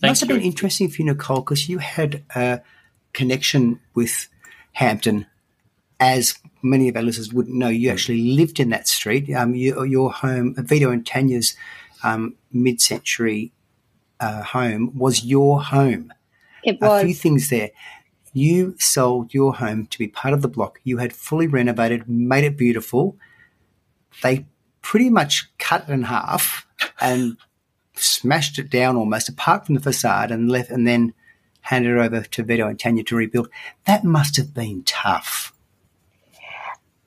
[0.00, 2.60] Thank Must have been interesting for you, Nicole, because you had a
[3.12, 4.28] connection with
[4.72, 5.26] Hampton,
[5.98, 7.68] as many of our listeners wouldn't know.
[7.68, 9.32] You actually lived in that street.
[9.34, 11.56] Um, you, your home, Vito and Tanya's
[12.04, 13.52] um, mid-century
[14.20, 16.12] uh, home, was your home.
[16.62, 17.70] It A few things there.
[18.36, 20.78] You sold your home to be part of the block.
[20.84, 23.16] You had fully renovated, made it beautiful.
[24.22, 24.44] They
[24.82, 26.66] pretty much cut it in half
[27.00, 27.38] and
[27.94, 31.14] smashed it down almost, apart from the facade, and left, and then
[31.62, 33.48] handed it over to Vito and Tanya to rebuild.
[33.86, 35.54] That must have been tough.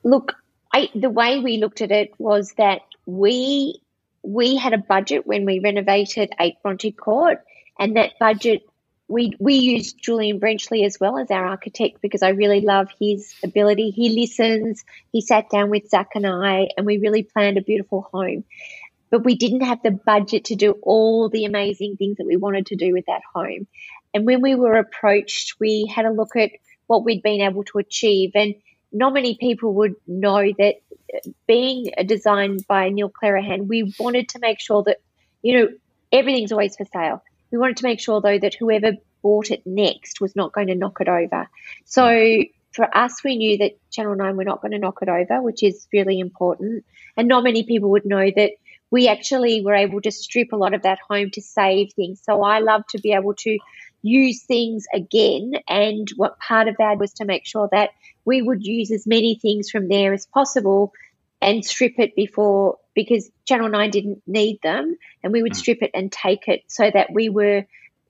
[0.02, 0.34] Look,
[0.74, 3.80] I, the way we looked at it was that we
[4.24, 7.38] we had a budget when we renovated Eight Bronte Court,
[7.78, 8.64] and that budget
[9.10, 13.34] we we used Julian Brenchley as well as our architect because I really love his
[13.42, 13.90] ability.
[13.90, 14.84] He listens.
[15.12, 18.44] He sat down with Zach and I, and we really planned a beautiful home.
[19.10, 22.66] But we didn't have the budget to do all the amazing things that we wanted
[22.66, 23.66] to do with that home.
[24.14, 26.52] And when we were approached, we had a look at
[26.86, 28.30] what we'd been able to achieve.
[28.36, 28.54] And
[28.92, 30.76] not many people would know that
[31.12, 34.98] uh, being designed by Neil Clerehan, we wanted to make sure that,
[35.42, 35.68] you know,
[36.12, 37.22] everything's always for sale.
[37.50, 40.74] We wanted to make sure, though, that whoever bought it next was not going to
[40.74, 41.48] knock it over.
[41.84, 45.42] So for us, we knew that Channel 9 were not going to knock it over,
[45.42, 46.84] which is really important.
[47.16, 48.52] And not many people would know that
[48.90, 52.20] we actually were able to strip a lot of that home to save things.
[52.24, 53.58] So I love to be able to
[54.02, 55.54] use things again.
[55.68, 57.90] And what part of that was to make sure that
[58.24, 60.92] we would use as many things from there as possible
[61.42, 65.58] and strip it before because Channel 9 didn't need them and we would hmm.
[65.58, 67.64] strip it and take it so that we were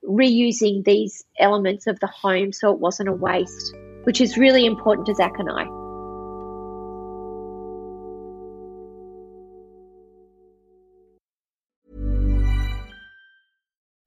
[0.05, 5.07] reusing these elements of the home so it wasn't a waste, which is really important
[5.07, 5.80] to Zach and I.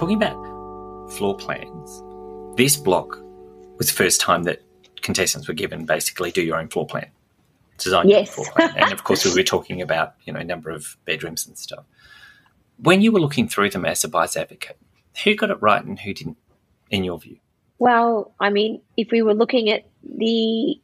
[0.00, 2.02] Talking about floor plans,
[2.56, 3.22] this block
[3.76, 4.62] was the first time that
[5.02, 7.10] contestants were given basically do your own floor plan,
[7.76, 8.34] design your own Yes.
[8.34, 11.58] floor plan, and of course we were talking about you know number of bedrooms and
[11.58, 11.84] stuff.
[12.78, 14.78] When you were looking through them as a buyer's advocate,
[15.22, 16.38] who got it right and who didn't,
[16.88, 17.36] in your view?
[17.78, 20.80] Well, I mean, if we were looking at the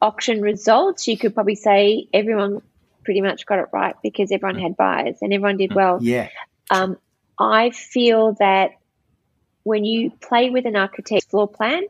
[0.00, 2.62] auction results, you could probably say everyone
[3.04, 5.98] pretty much got it right because everyone had buyers and everyone did well.
[6.00, 6.30] Yeah.
[6.70, 6.96] Um,
[7.38, 8.72] I feel that
[9.62, 11.82] when you play with an architect's floor plan,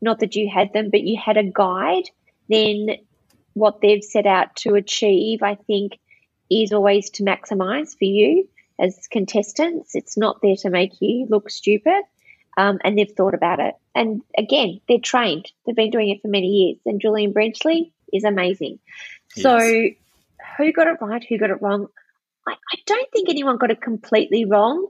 [0.00, 2.04] not that you had them, but you had a guide,
[2.48, 2.96] then
[3.54, 5.98] what they've set out to achieve, I think,
[6.50, 9.94] is always to maximize for you as contestants.
[9.94, 12.02] It's not there to make you look stupid.
[12.58, 13.74] Um, and they've thought about it.
[13.94, 15.50] And again, they're trained.
[15.64, 16.78] They've been doing it for many years.
[16.86, 18.78] And Julian Brenchley is amazing.
[19.28, 21.22] So, who got it right?
[21.24, 21.88] Who got it wrong?
[22.46, 24.88] I, I don't think anyone got it completely wrong.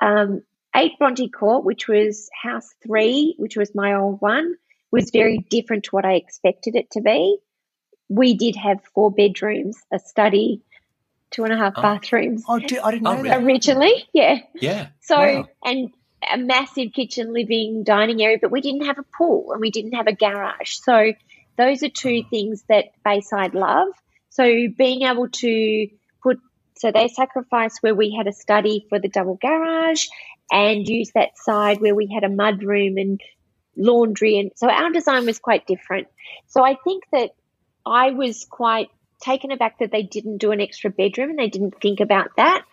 [0.00, 0.42] Um,
[0.76, 4.54] eight Bronte Court, which was house three, which was my old one,
[4.90, 7.38] was very different to what I expected it to be.
[8.08, 10.62] We did have four bedrooms, a study,
[11.30, 11.82] two and a half Oh.
[11.82, 13.42] bathrooms Oh, di- I didn't know Oh, that.
[13.42, 14.08] originally.
[14.14, 14.38] Yeah.
[14.54, 14.88] Yeah.
[15.00, 15.48] So, Wow.
[15.64, 15.90] and
[16.30, 19.92] a massive kitchen, living, dining area, but we didn't have a pool and we didn't
[19.92, 20.72] have a garage.
[20.82, 21.12] So,
[21.56, 23.88] those are two things that Bayside love.
[24.30, 24.44] So,
[24.76, 25.98] being able to put,
[26.78, 30.06] so they sacrificed where we had a study for the double garage
[30.50, 33.20] and used that side where we had a mud room and
[33.76, 34.38] laundry.
[34.38, 36.08] And so, our design was quite different.
[36.46, 37.30] So, I think that
[37.84, 38.88] I was quite
[39.20, 42.64] taken aback that they didn't do an extra bedroom and they didn't think about that.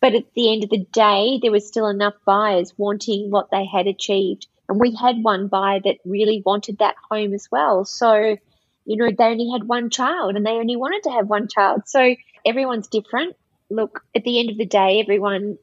[0.00, 3.66] But at the end of the day, there was still enough buyers wanting what they
[3.66, 4.46] had achieved.
[4.68, 7.84] And we had one buyer that really wanted that home as well.
[7.84, 8.36] So,
[8.84, 11.82] you know, they only had one child and they only wanted to have one child.
[11.86, 12.14] So
[12.46, 13.34] everyone's different.
[13.70, 15.58] Look, at the end of the day, everyone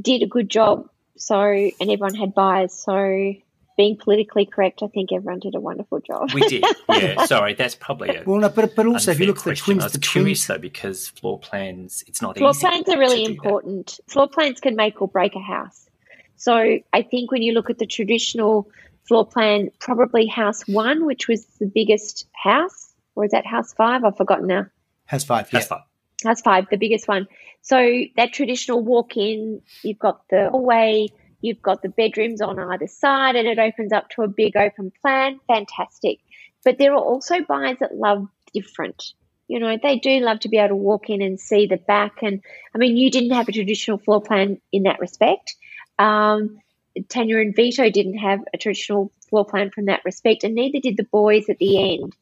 [0.00, 0.88] did a good job.
[1.16, 2.72] So, and everyone had buyers.
[2.72, 3.34] So,
[3.76, 6.32] being politically correct, I think everyone did a wonderful job.
[6.32, 6.64] We did.
[6.88, 7.24] Yeah.
[7.26, 8.22] Sorry, that's probably a.
[8.24, 10.44] Well, no, but but also if you look at the twins, I was the curious
[10.44, 10.58] twins.
[10.58, 12.60] though because floor plans, it's not Floor easy.
[12.60, 13.44] plans are really to do that.
[13.44, 13.98] important.
[14.08, 15.88] Floor plans can make or break a house.
[16.36, 18.68] So I think when you look at the traditional
[19.08, 24.04] floor plan, probably house one, which was the biggest house, or is that house five?
[24.04, 24.66] I've forgotten now.
[25.06, 25.46] Has five.
[25.46, 25.58] Yeah.
[25.58, 25.82] That's fine.
[26.24, 27.26] House five, the biggest one.
[27.62, 31.08] So that traditional walk in, you've got the hallway,
[31.40, 34.92] you've got the bedrooms on either side, and it opens up to a big open
[35.00, 35.40] plan.
[35.46, 36.18] Fantastic.
[36.64, 39.12] But there are also buyers that love different.
[39.46, 42.22] You know, they do love to be able to walk in and see the back.
[42.22, 42.42] And
[42.74, 45.54] I mean, you didn't have a traditional floor plan in that respect.
[45.98, 46.60] Um,
[47.08, 50.96] Tanya and Vito didn't have a traditional floor plan from that respect, and neither did
[50.96, 52.14] the boys at the end.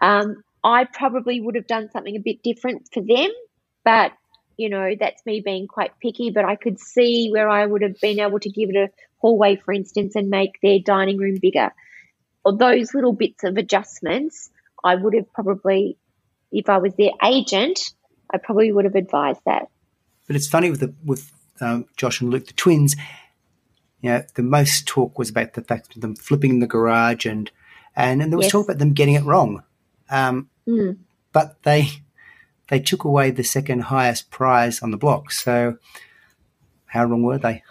[0.00, 3.30] Um, I probably would have done something a bit different for them,
[3.84, 4.12] but
[4.56, 6.30] you know, that's me being quite picky.
[6.30, 9.56] But I could see where I would have been able to give it a hallway,
[9.56, 11.72] for instance, and make their dining room bigger.
[12.44, 14.50] Or those little bits of adjustments,
[14.82, 15.98] I would have probably,
[16.52, 17.80] if I was their agent,
[18.32, 19.68] I probably would have advised that.
[20.26, 22.96] But it's funny with the with um, Josh and Luke, the twins.
[24.00, 27.50] You know, the most talk was about the fact of them flipping the garage, and
[27.96, 28.52] and, and there was Yes.
[28.52, 29.62] talk about them getting it wrong.
[30.10, 30.98] Um, Mm.
[31.32, 31.88] but they
[32.68, 35.30] they took away the second highest prize on the block.
[35.30, 35.76] So
[36.86, 37.62] how wrong were they?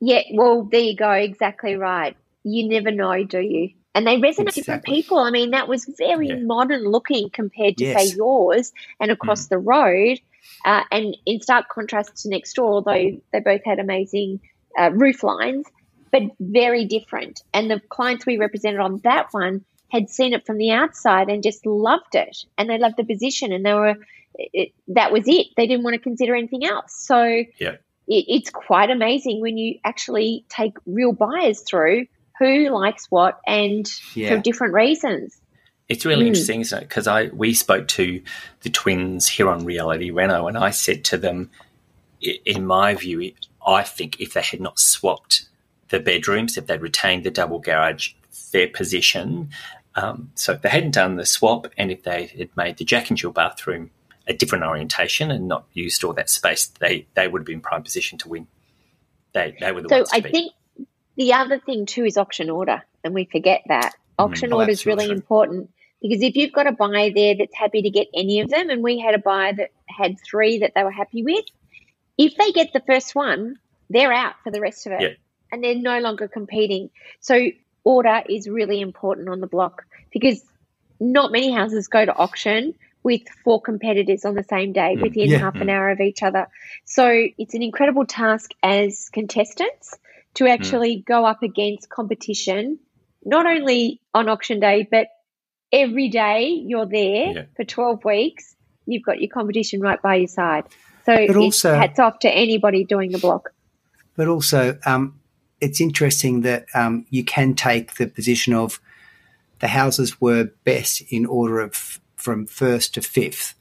[0.00, 1.10] Yeah, well, there you go.
[1.10, 2.16] Exactly right.
[2.44, 3.70] You never know, do you?
[3.94, 5.18] And they resonate with different people.
[5.18, 6.36] I mean, that was very Yeah.
[6.36, 8.10] modern looking compared to, Yes.
[8.10, 10.20] say, yours and across the road.
[10.64, 14.40] Uh, and in stark contrast to next door, although they both had amazing
[14.78, 15.66] uh, roof lines,
[16.12, 17.42] but very different.
[17.52, 21.42] And the clients we represented on that one had seen it from the outside and
[21.42, 22.44] just loved it.
[22.56, 23.96] And they loved the position and they were,
[24.34, 25.48] it, that was it.
[25.56, 26.94] They didn't want to consider anything else.
[26.94, 27.22] So,
[27.58, 27.76] Yeah.
[28.06, 32.06] it, it's quite amazing when you actually take real buyers through
[32.38, 34.36] who likes what and Yeah.
[34.36, 35.36] for different reasons.
[35.88, 36.28] It's really Mm.
[36.28, 36.88] interesting, isn't it?
[36.88, 38.22] Because I we spoke to
[38.60, 41.50] the twins here on Reality Reno, and I said to them,
[42.20, 43.32] in my view,
[43.66, 45.48] I think if they had not swapped
[45.88, 48.12] the bedrooms, if they'd retained the double garage,
[48.52, 49.48] their position
[50.02, 53.08] Um, so if they hadn't done the swap and if they had made the Jack
[53.10, 53.90] and Jill bathroom
[54.26, 57.60] a different orientation and not used all that space, they, they would have been in
[57.60, 58.46] prime position to win.
[59.32, 60.32] They, they were the So ones to I beat.
[60.32, 60.52] think
[61.16, 64.86] the other thing too is auction order, and we forget that auction Oh, order is
[64.86, 65.16] really absolutely.
[65.16, 65.70] important
[66.00, 68.82] because if you've got a buyer there that's happy to get any of them, and
[68.84, 71.44] we had a buyer that had three that they were happy with,
[72.16, 73.56] if they get the first one,
[73.90, 75.08] they're out for the rest of it, Yeah.
[75.50, 76.90] and they're no longer competing.
[77.20, 77.48] So
[77.84, 80.42] order is really important on the block because
[81.00, 85.02] not many houses go to auction with four competitors on the same day mm.
[85.02, 85.38] within Yeah.
[85.38, 85.70] half an mm.
[85.70, 86.48] hour of each other.
[86.84, 89.94] So it's an incredible task as contestants
[90.34, 90.50] to mm.
[90.50, 92.78] actually go up against competition,
[93.24, 95.08] not only on auction day, but
[95.72, 97.42] every day you're there Yeah.
[97.56, 98.54] for 12 weeks,
[98.86, 100.64] you've got your competition right by your side.
[101.06, 103.52] So But it's also- hats off to anybody doing the block.
[104.16, 105.17] But also, um,
[105.60, 108.80] it's interesting that um, you can take the position of
[109.60, 113.54] the houses were best in order of from first to fifth.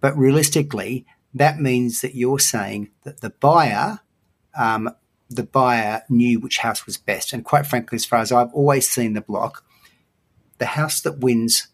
[0.00, 4.00] But realistically, that means that you're saying that the buyer,
[4.58, 4.90] um,
[5.30, 7.32] the buyer knew which house was best.
[7.32, 9.64] And quite frankly, as far as I've always seen the block,
[10.58, 11.68] the house that wins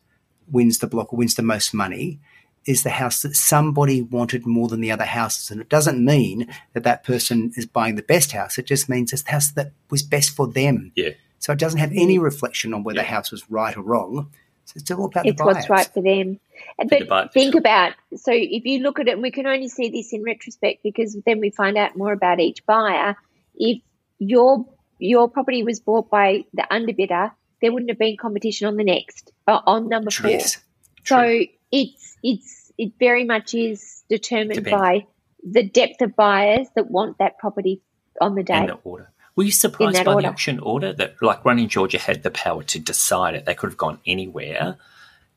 [0.51, 2.21] wins the block or wins the most money
[2.67, 5.51] is the house that somebody wanted more than the other houses.
[5.51, 8.59] And it doesn't mean that that person is buying the best house.
[8.59, 10.93] It just means it's the house that was best for them.
[10.95, 11.11] Yeah.
[11.39, 14.31] So it doesn't have any reflection on whether the house was right or wrong.
[14.65, 15.57] So it's all about it's the buyers.
[15.57, 16.41] what's right for them.
[16.79, 19.69] the But buyer- think about so if you look at it, and we can only
[19.69, 23.17] see this in retrospect because then we find out more about each buyer.
[23.57, 23.83] If
[24.19, 24.65] your
[24.99, 29.33] your property was bought by the underbidder, there wouldn't have been competition on the next
[29.47, 30.31] uh, on number four.
[30.31, 30.59] Yes.
[31.05, 31.45] So
[31.75, 34.81] it's it's it very much is determined Depends.
[34.81, 35.07] by
[35.43, 37.83] the depth of buyers that want that property
[38.21, 38.59] on the day.
[38.61, 39.11] in the order.
[39.37, 40.23] Were you surprised by order.
[40.23, 43.45] the auction order that, like, Ronnie and Georgia had the power to decide it?
[43.45, 44.77] They could have gone anywhere.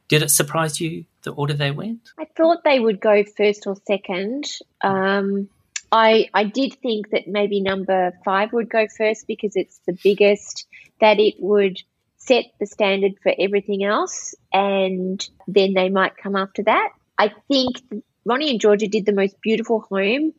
[0.08, 2.12] Did it surprise you the order they went?
[2.18, 4.46] I thought they would go first or second.
[4.82, 5.50] Um,
[5.92, 10.68] I I did think that maybe number five would go first because it's the biggest.
[11.00, 11.82] That it would
[12.28, 16.90] set the standard for everything else, and then they might come after that.
[17.18, 17.78] I think
[18.26, 20.34] Ronnie and Georgia did the most beautiful home.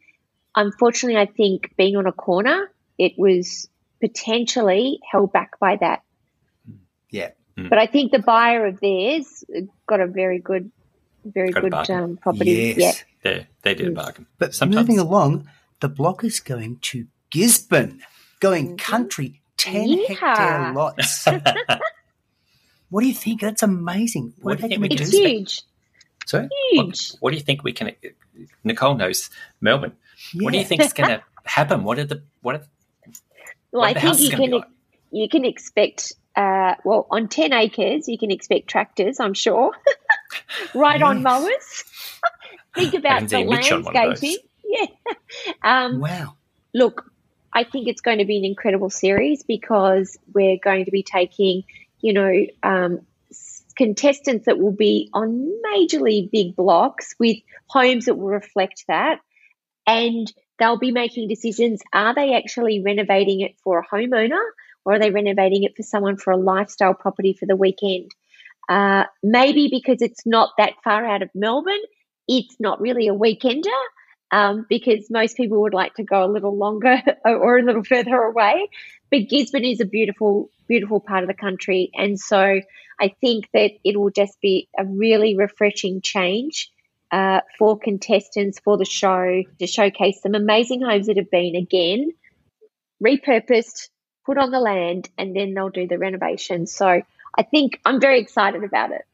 [0.54, 3.68] Unfortunately, I think being on a corner, it was
[4.00, 6.02] potentially held back by that.
[7.10, 7.30] Yeah.
[7.56, 7.68] Hmm.
[7.68, 9.44] But I think the buyer of theirs
[9.86, 10.70] got a very good,
[11.24, 12.74] very Got good um, property.
[12.76, 12.78] Yes.
[12.78, 12.92] Yeah.
[13.22, 14.26] They, they did a bargain.
[14.38, 15.48] But Sometimes- moving along,
[15.80, 18.00] the block is going to Gisborne,
[18.40, 18.76] going mm-hmm.
[18.76, 20.08] country, 10 Yeehaw.
[20.16, 21.26] hectare lots.
[22.90, 23.40] what do you think?
[23.40, 24.34] That's amazing.
[24.40, 25.18] What What, do you think we going It's do?
[25.18, 25.62] huge,
[26.26, 26.48] Sorry?
[26.72, 27.12] huge.
[27.20, 27.92] What do you think we can?
[28.64, 29.30] Nicole knows
[29.60, 29.92] Melbourne.
[30.34, 31.84] What do you think is going to happen?
[31.84, 32.62] What are the what are
[33.72, 34.64] Well, what I the think you can like?
[35.10, 36.12] you can expect.
[36.36, 39.18] Uh, well, on ten acres, you can expect tractors.
[39.18, 39.72] I'm sure.
[40.74, 41.84] right on mowers.
[42.74, 44.22] think about the seen Mitch on one of those.
[44.22, 44.36] landscaping.
[44.64, 44.86] Yeah.
[45.62, 46.36] Um, Wow.
[46.74, 47.10] look,
[47.58, 51.64] I think it's going to be an incredible series because we're going to be taking,
[52.00, 53.00] you know, um,
[53.76, 59.18] contestants that will be on majorly big blocks with homes that will reflect that.
[59.88, 64.44] And they'll be making decisions are they actually renovating it for a homeowner
[64.84, 68.12] or are they renovating it for someone for a lifestyle property for the weekend?
[68.68, 71.74] Uh, maybe because it's not that far out of Melbourne,
[72.28, 73.82] it's not really a weekender
[74.30, 78.16] um, because most people would like to go a little longer or a little further
[78.16, 78.68] away.
[79.10, 81.90] But Gisborne is a beautiful, beautiful part of the country.
[81.94, 82.60] And so
[83.00, 86.70] I think that it will just be a really refreshing change
[87.10, 92.10] uh, for contestants for the show to showcase some amazing homes that have been, again,
[93.02, 93.88] repurposed,
[94.26, 96.66] put on the land, and then they'll do the renovation.
[96.66, 97.00] So
[97.36, 99.06] I think I'm very excited about it.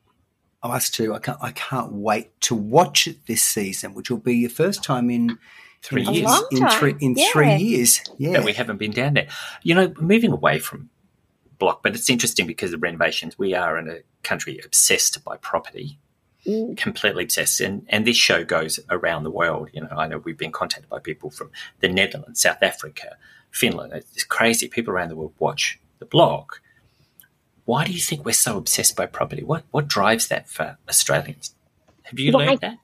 [0.64, 1.14] Oh, us too.
[1.14, 4.82] I can't, I can't wait to watch it this season, which will be your first
[4.82, 5.38] time in
[5.82, 6.24] Three in, years.
[6.24, 7.28] A long in three in Yeah.
[7.30, 8.00] three years.
[8.16, 9.28] Yeah, that we haven't been down there.
[9.62, 10.88] You know, moving away from
[11.58, 13.38] block, but it's interesting because of renovations.
[13.38, 15.98] We are in a country obsessed by property,
[16.46, 16.78] Mm.
[16.78, 19.68] completely obsessed, and and this show goes around the world.
[19.74, 21.50] You know, I know we've been contacted by people from
[21.80, 23.18] the Netherlands, South Africa,
[23.50, 23.92] Finland.
[23.92, 24.68] It's crazy.
[24.68, 26.62] People around the world watch the block.
[27.64, 29.42] Why do you think we're so obsessed by property?
[29.42, 31.54] What what drives that for Australians?
[32.04, 32.78] Have you Well, learned I- that?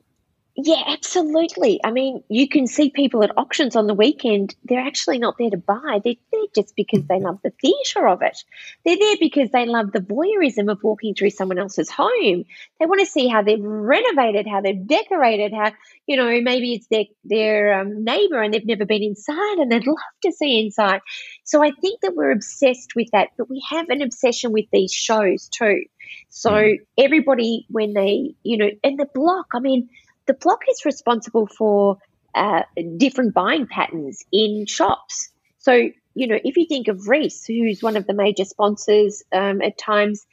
[0.57, 1.81] Yeah, absolutely.
[1.85, 5.51] I mean, you can see people at auctions on the weekend, they're actually not there
[5.51, 6.01] to buy.
[6.05, 8.43] They're there just because they love the theatre of it.
[8.85, 12.45] They're there because they love the voyeurism of walking through someone else's home.
[12.79, 15.73] They want to see how they've renovated, how they've decorated, how,
[16.07, 19.87] you know, maybe it's their, their um, neighbour and they've never been inside and they'd
[19.87, 21.01] love to see inside.
[21.45, 24.93] So I think that we're obsessed with that, but we have an obsession with these
[24.93, 25.85] shows too.
[26.29, 26.77] So mm.
[26.99, 29.89] everybody, when they, you know, and the block, I mean,
[30.31, 31.99] the block is responsible for
[32.37, 32.63] uh,
[32.97, 35.29] different buying patterns in shops.
[35.59, 35.73] So,
[36.15, 39.77] you know, if you think of Reece, who's one of the major sponsors um, at
[39.77, 40.25] times,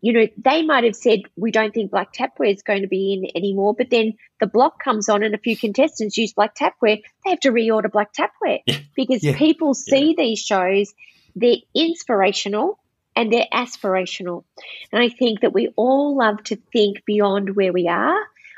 [0.00, 3.12] you know, they might have said, we don't think black tapware is going to be
[3.12, 3.74] in anymore.
[3.76, 7.02] But then the block comes on and a few contestants use black tapware.
[7.24, 8.78] They have to reorder black tapware yeah.
[8.96, 9.36] because yeah.
[9.36, 10.24] people see yeah.
[10.24, 10.94] these shows,
[11.36, 12.78] they're inspirational
[13.14, 14.44] and they're aspirational.
[14.90, 18.16] And I think that we all love to think beyond where we are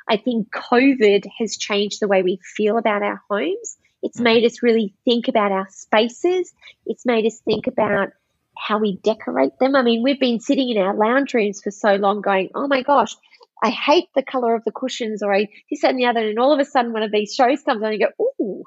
[0.08, 3.76] I think COVID has changed the way we feel about our homes.
[4.02, 6.52] It's made us really think about our spaces.
[6.84, 8.10] It's made us think about
[8.56, 9.74] how we decorate them.
[9.74, 12.82] I mean, we've been sitting in our lounge rooms for so long going, oh my
[12.82, 13.14] gosh,
[13.62, 16.20] I hate the color of the cushions or I this and the other.
[16.20, 18.64] And all of a sudden, one of these shows comes on and you go, ooh,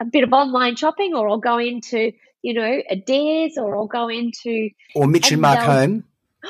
[0.00, 2.12] a bit of online shopping, or I'll go into,
[2.42, 4.70] you know, Adairs or I'll go into.
[4.94, 6.04] Or Mitch and Mark Home.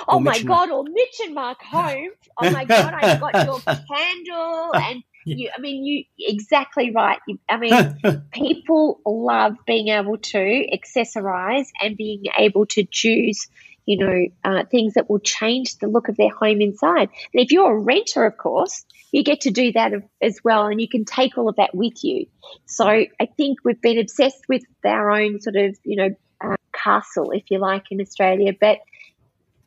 [0.09, 2.13] Oh my God, or Mitch and Mark Holmes.
[2.41, 4.75] Oh my God, I got your candle.
[4.75, 7.19] And you, I mean, you exactly right.
[7.49, 13.49] I mean, people love being able to accessorize and being able to choose,
[13.85, 17.09] you know, uh, things that will change the look of their home inside.
[17.35, 19.93] And if you're a renter, of course, you get to do that
[20.23, 22.27] as well, and you can take all of that with you.
[22.67, 27.33] So I think we've been obsessed with our own sort of, you know, uh, castle,
[27.33, 28.79] if you like, in Australia, but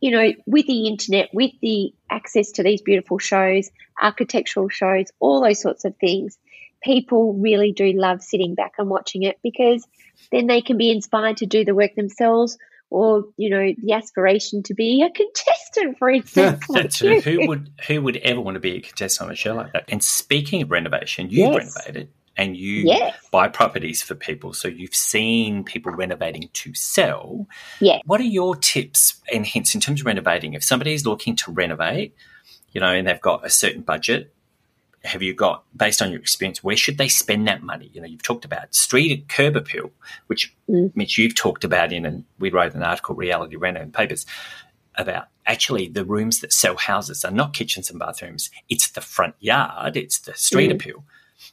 [0.01, 3.69] you know, with the internet, with the access to these beautiful shows,
[4.01, 6.37] architectural shows, all those sorts of things,
[6.81, 9.85] people really do love sitting back and watching it because
[10.31, 12.57] then they can be inspired to do the work themselves
[12.89, 18.01] or you know the aspiration to be a contestant for instance like who would who
[18.01, 19.85] would ever want to be a contestant on a show like that?
[19.89, 21.75] And speaking of renovation you've yes.
[21.75, 22.09] renovated
[22.39, 23.17] and you yes.
[23.31, 24.53] buy properties for people.
[24.53, 27.45] So you've seen people renovating to sell.
[27.81, 27.99] Yeah.
[28.05, 30.53] What are your tips and hints in terms of renovating?
[30.53, 32.15] If somebody is looking to renovate,
[32.71, 34.33] you know, and they've got a certain budget,
[35.03, 38.05] have you got based on your experience where should they spend that money you know
[38.05, 39.91] you've talked about street curb appeal
[40.27, 40.93] which mm.
[40.93, 44.25] mitch you've talked about in and we wrote an article reality reno in papers
[44.95, 49.35] about actually the rooms that sell houses are not kitchens and bathrooms it's the front
[49.39, 50.73] yard it's the street mm.
[50.73, 51.05] appeal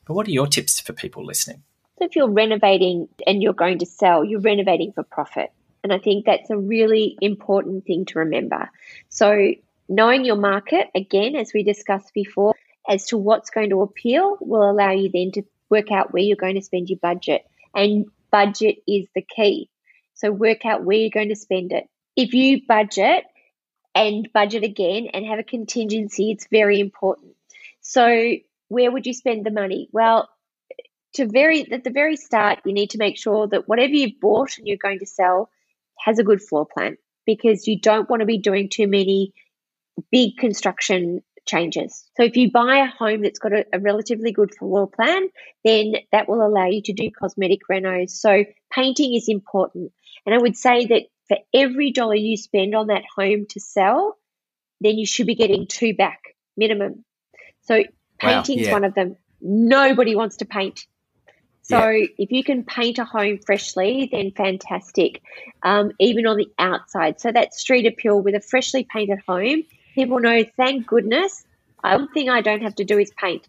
[0.07, 1.63] but what are your tips for people listening?
[1.99, 5.51] So if you're renovating and you're going to sell, you're renovating for profit.
[5.83, 8.71] And I think that's a really important thing to remember.
[9.09, 9.53] So
[9.89, 12.55] knowing your market, again, as we discussed before,
[12.89, 16.37] as to what's going to appeal will allow you then to work out where you're
[16.37, 17.47] going to spend your budget.
[17.75, 19.69] And budget is the key.
[20.15, 21.89] So work out where you're going to spend it.
[22.15, 23.25] If you budget
[23.95, 27.35] and budget again and have a contingency, it's very important.
[27.81, 28.37] So
[28.69, 29.89] where would you spend the money?
[29.93, 30.29] Well,
[31.15, 34.59] to very at the very start, you need to make sure that whatever you've bought
[34.59, 35.51] and you're going to sell
[35.99, 39.33] has a good floor plan because you don't want to be doing too many
[40.11, 42.05] big construction changes.
[42.17, 45.29] So if you buy a home that's got a, a, relatively good floor plan,
[45.65, 48.11] then that will allow you to do cosmetic renos.
[48.11, 49.93] So painting is important.
[50.27, 54.17] And I would say that for every dollar you spend on that home to sell,
[54.81, 56.21] then you should be getting two back
[56.57, 57.05] minimum.
[57.63, 57.85] So
[58.19, 58.73] Painting's wow, yeah.
[58.73, 59.17] one of them.
[59.41, 60.87] Nobody wants to paint.
[61.63, 62.07] So yeah.
[62.17, 65.21] if you can paint a home freshly, then fantastic.
[65.63, 67.21] Um, even on the outside.
[67.21, 69.65] So that street appeal with a freshly painted home,
[69.95, 71.45] people know, thank goodness,
[71.81, 73.47] one thing I don't have to do is paint.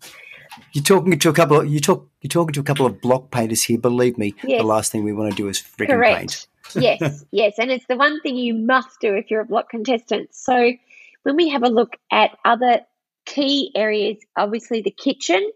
[0.74, 3.32] You're talking to a couple of you talk you're talking to a couple of block
[3.32, 3.78] painters here.
[3.78, 4.62] Believe me, yes.
[4.62, 6.18] the last thing we want to do is freaking Correct.
[6.18, 6.48] paint.
[6.76, 10.34] yes, yes, and it's the one thing you must do if you're a block contestant.
[10.34, 10.74] So
[11.24, 12.82] when we have a look at other
[13.28, 15.48] key areas obviously the kitchen,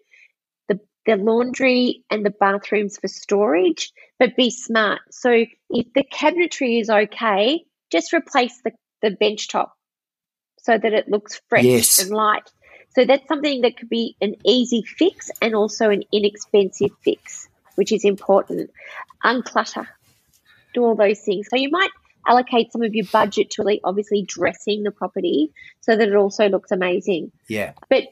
[0.67, 4.99] the, the laundry, and the bathrooms for storage, but be smart.
[5.09, 9.73] So if the cabinetry is okay, just replace the, the bench top
[10.59, 11.99] so that it looks fresh yes.
[11.99, 12.47] and light.
[12.93, 17.91] So that's something that could be an easy fix and also an inexpensive fix, which
[17.93, 18.69] is important.
[19.23, 19.87] Unclutter,
[20.73, 21.47] do all those things.
[21.49, 21.91] So you might
[22.27, 25.51] allocate some of your budget to really obviously dressing the property
[25.81, 27.31] so that it also looks amazing.
[27.47, 27.73] Yeah.
[27.89, 28.03] But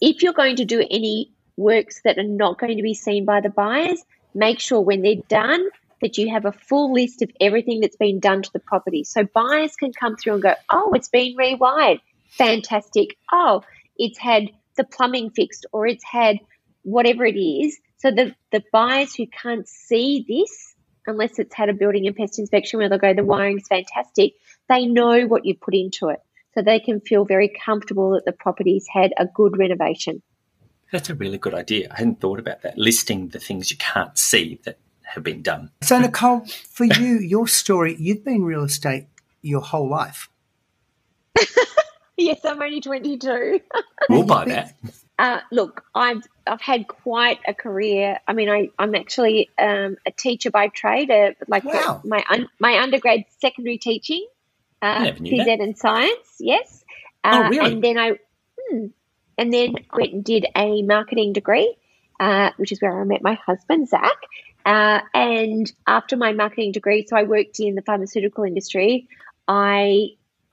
[0.00, 3.40] if you're going to do any works that are not going to be seen by
[3.40, 4.02] the buyers,
[4.34, 5.64] make sure when they're done
[6.00, 9.04] that you have a full list of everything that's been done to the property.
[9.04, 12.00] So buyers can come through and go, oh, it's been rewired.
[12.30, 13.16] Fantastic.
[13.32, 13.62] Oh,
[13.96, 16.38] it's had the plumbing fixed or it's had
[16.82, 17.78] whatever it is.
[17.98, 20.71] So the, the buyers who can't see this,
[21.06, 24.34] unless it's had a building and pest inspection where they'll go, the wiring's fantastic,
[24.68, 26.20] they know what you put into it.
[26.54, 30.22] So they can feel very comfortable that the property's had a good renovation.
[30.92, 31.88] That's a really good idea.
[31.90, 32.76] I hadn't thought about that.
[32.76, 35.70] Listing the things you can't see that have been done.
[35.82, 39.06] So, Nicole, for you, your story, you've been real estate
[39.40, 40.28] your whole life.
[42.16, 43.60] yes, I'm only 22.
[44.10, 44.74] We'll buy that.
[45.18, 48.18] Uh, look, I've I've had quite a career.
[48.26, 51.10] I mean, I I'm actually um, a teacher by trade.
[51.10, 52.00] Uh, like wow.
[52.02, 54.26] a, my un, my undergrad secondary teaching,
[54.80, 56.36] uh, PZ and science.
[56.40, 56.84] Yes.
[57.24, 57.72] oh, really?
[57.72, 58.18] And then I,
[58.58, 58.86] hmm,
[59.38, 61.76] and then went and did a marketing degree,
[62.18, 64.16] uh, which is where I met my husband Zach.
[64.64, 69.08] Uh, and after my marketing degree, so I worked in the pharmaceutical industry.
[69.48, 70.10] I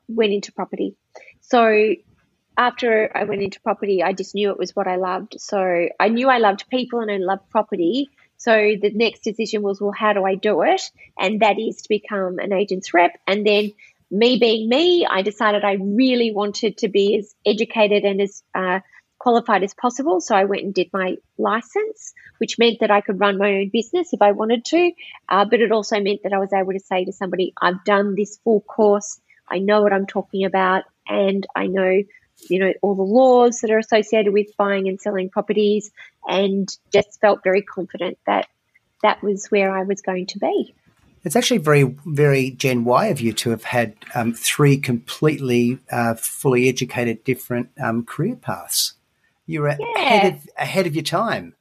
[0.07, 0.95] went into property.
[1.41, 1.95] So
[2.59, 5.39] after I went into property, I just knew it was what I loved.
[5.39, 8.09] So I knew I loved people and I loved property.
[8.35, 10.81] So the next decision was, well, how do I do it?
[11.17, 13.17] And that is to become an agent's rep.
[13.25, 13.71] And then
[14.11, 18.81] me being me, I decided I really wanted to be as educated and as uh,
[19.19, 20.19] qualified as possible.
[20.19, 23.69] So I went and did my license, which meant that I could run my own
[23.71, 24.91] business if I wanted to.
[25.29, 28.15] Uh, but it also meant that I was able to say to somebody, I've done
[28.15, 29.21] this full course.
[29.47, 32.03] I know what I'm talking about and I know
[32.47, 35.91] you know, all the laws that are associated with buying and selling properties
[36.27, 38.47] and just felt very confident that
[39.01, 40.73] that was where I was going to be.
[41.23, 46.13] It's actually very, very Gen Y of you to have had um, three completely uh,
[46.15, 48.93] fully educated different um, career paths.
[49.45, 49.77] You're yeah.
[49.95, 51.55] ahead, of, ahead of your time.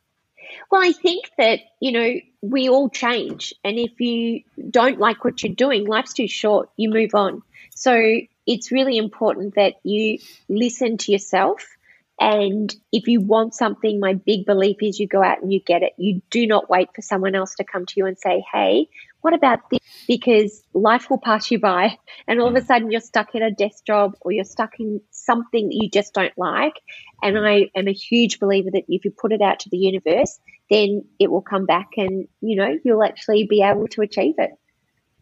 [0.70, 3.54] Well, I think that, you know, we all change.
[3.64, 7.42] And if you don't like what you're doing, life's too short, you move on.
[7.74, 10.18] So it's really important that you
[10.48, 11.76] listen to yourself.
[12.18, 15.82] And if you want something, my big belief is you go out and you get
[15.82, 15.92] it.
[15.98, 18.88] You do not wait for someone else to come to you and say, Hey,
[19.20, 19.80] what about this?
[20.08, 22.66] Because life will pass you by and all of a mm.
[22.66, 26.14] sudden you're stuck in a desk job or you're stuck in something that you just
[26.14, 26.80] don't like.
[27.22, 30.40] And I am a huge believer that if you put it out to the universe,
[30.70, 34.52] then it will come back and, you know, you'll actually be able to achieve it.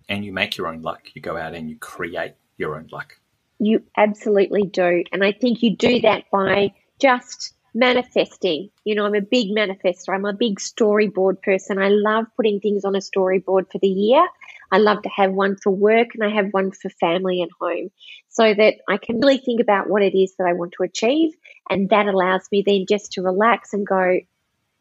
[0.08, 1.08] And you make your own luck.
[1.14, 3.16] You go out and you create your own luck.
[3.58, 5.04] You absolutely do.
[5.12, 8.70] And I think you do that by just manifesting.
[8.84, 10.14] You know, I'm a big manifester.
[10.14, 11.78] I'm a big storyboard person.
[11.78, 14.26] I love putting things on a storyboard for the year.
[14.72, 17.90] I love to have one for work and I have one for family and home
[18.28, 21.34] so that I can really think about what it is that I want to achieve.
[21.70, 24.20] And that allows me then just to relax and go,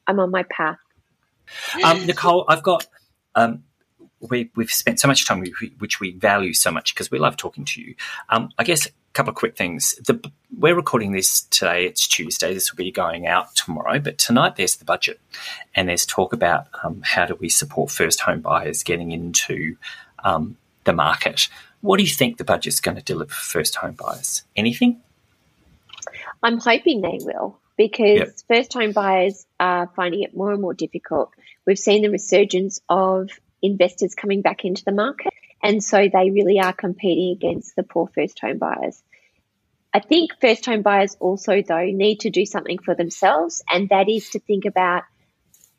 [0.07, 0.77] I'm on my path.
[1.83, 2.87] Um, Nicole, I've got
[3.35, 3.63] um,
[4.29, 5.45] we, have spent so much time,
[5.79, 7.95] which we value so much because we love talking to you.
[8.29, 9.95] Um, I guess a couple of quick things.
[9.95, 11.85] The, we're recording this today.
[11.85, 12.53] It's Tuesday.
[12.53, 13.99] This will be going out tomorrow.
[13.99, 15.19] But tonight there's the budget,
[15.73, 19.77] and there's talk about um, how do we support first home buyers getting into
[20.23, 21.47] um, the market.
[21.81, 24.43] What do you think the budget's going to deliver for first home buyers?
[24.55, 25.01] Anything?
[26.41, 28.29] I'm hoping they will because yep.
[28.47, 31.31] first home buyers are finding it more and more difficult.
[31.65, 33.29] We've seen the resurgence of
[33.65, 35.33] investors coming back into the market.
[35.63, 39.01] And so they really are competing against the poor first home buyers.
[39.93, 44.09] I think first home buyers also, though, need to do something for themselves, and that
[44.09, 45.03] is to think about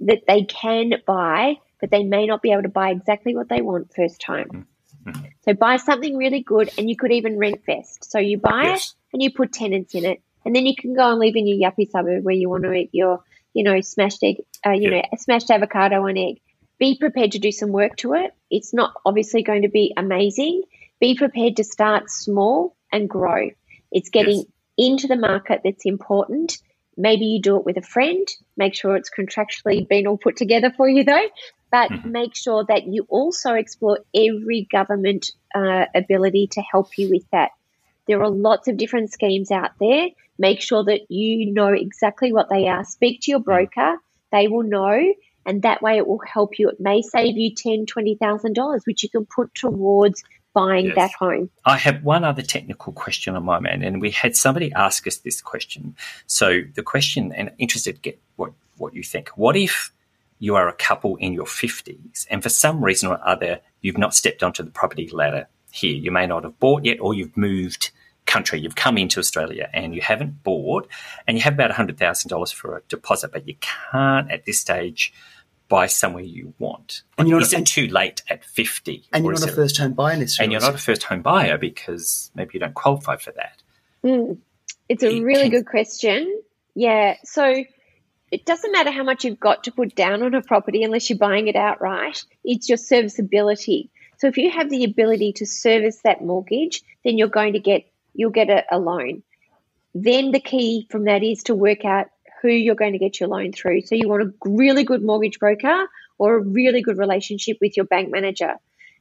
[0.00, 3.60] that they can buy, but they may not be able to buy exactly what they
[3.60, 4.66] want first home.
[5.04, 5.26] Mm-hmm.
[5.44, 8.10] So buy something really good, and you could even rent first.
[8.10, 8.88] So you buy yes.
[8.88, 11.46] it and you put tenants in it, and then you can go and live in
[11.46, 13.22] your yuppie suburb where you want to eat your,
[13.52, 16.40] you know, smashed egg, uh, you know, smashed avocado and egg
[16.78, 18.34] be prepared to do some work to it.
[18.50, 20.62] It's not obviously going to be amazing.
[21.00, 23.50] Be prepared to start small and grow.
[23.90, 24.46] It's getting yes.
[24.76, 26.58] into the market that's important.
[26.96, 28.26] Maybe you do it with a friend.
[28.56, 31.28] Make sure it's contractually been all put together for you, though.
[31.70, 32.12] But mm-hmm.
[32.12, 37.50] make sure that you also explore every government uh, ability to help you with that.
[38.06, 40.08] There are lots of different schemes out there.
[40.38, 42.84] Make sure that you know exactly what they are.
[42.84, 43.50] Speak to your mm-hmm.
[43.50, 43.96] broker.
[44.32, 45.14] They will know
[45.46, 46.68] and that way it will help you.
[46.68, 50.22] It may save you ten, twenty thousand dollars, which you can put towards
[50.52, 50.94] buying yes.
[50.96, 51.50] that home.
[51.64, 55.18] I have one other technical question on my mind, and we had somebody ask us
[55.18, 55.94] this question.
[56.26, 59.28] So the question, and interested get what what you think.
[59.30, 59.92] What if
[60.38, 64.14] you are a couple in your fifties, and for some reason or other, you've not
[64.14, 65.94] stepped onto the property ladder here.
[65.94, 67.92] You may not have bought yet, or you've moved
[68.26, 68.60] country.
[68.60, 70.88] You've come into Australia and you haven't bought,
[71.26, 75.12] and you have about $100,000 for a deposit, but you can't at this stage
[75.68, 77.02] buy somewhere you want.
[77.18, 79.04] And you're is not, it too late at 50?
[79.12, 80.46] And you're not a first home buyer necessarily.
[80.46, 83.62] And you're not a first home buyer because maybe you don't qualify for that.
[84.04, 84.38] Mm.
[84.88, 86.42] It's a it really can, good question.
[86.74, 87.16] Yeah.
[87.24, 87.64] So
[88.30, 91.18] it doesn't matter how much you've got to put down on a property unless you're
[91.18, 92.24] buying it outright.
[92.44, 93.90] It's your serviceability.
[94.18, 97.84] So if you have the ability to service that mortgage, then you're going to get
[98.14, 99.22] you'll get a, a loan.
[99.94, 102.06] Then the key from that is to work out
[102.46, 103.82] who you're going to get your loan through.
[103.82, 105.86] So you want a really good mortgage broker
[106.18, 108.54] or a really good relationship with your bank manager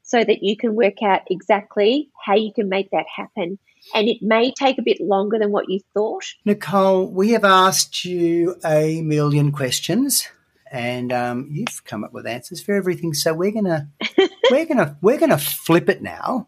[0.03, 3.57] so that you can work out exactly how you can make that happen.
[3.93, 6.25] And it may take a bit longer than what you thought.
[6.43, 10.27] Nicole, we have asked you a million questions
[10.71, 13.13] and um, you've come up with answers for everything.
[13.13, 13.89] So we're gonna
[14.51, 16.47] we're gonna we're gonna flip it now.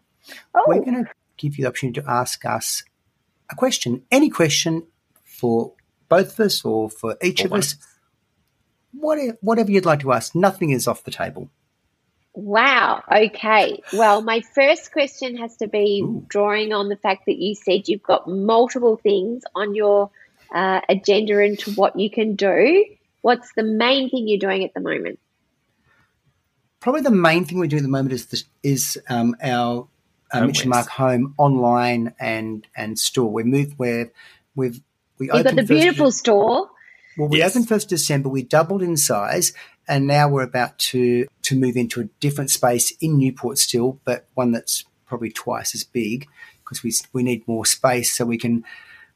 [0.54, 0.64] Oh.
[0.66, 1.04] We're gonna
[1.36, 2.82] give you the opportunity to ask us
[3.50, 4.86] a question, any question
[5.24, 5.72] for
[6.08, 7.60] both of us or for each For of one.
[7.60, 7.76] us.
[8.92, 11.50] Whatever, whatever you'd like to ask, nothing is off the table.
[12.34, 13.02] Wow.
[13.10, 13.82] Okay.
[13.92, 16.24] Well, my first question has to be Ooh.
[16.28, 20.10] drawing on the fact that you said you've got multiple things on your
[20.54, 22.84] uh, agenda into what you can do.
[23.22, 25.18] What's the main thing you're doing at the moment?
[26.80, 29.88] Probably the main thing we're doing at the moment is this, is um, our
[30.32, 33.32] uh, Home Mitch and Mark home online and and store.
[33.32, 34.12] We moved where
[34.54, 34.80] we've
[35.18, 36.70] we You've got opened the first beautiful store.
[37.16, 37.52] Well, we Yes.
[37.52, 38.28] opened first December.
[38.28, 39.52] We doubled in size,
[39.88, 44.26] and now we're about to to move into a different space in Newport still, but
[44.34, 46.26] one that's probably twice as big
[46.64, 48.64] because we we need more space so we can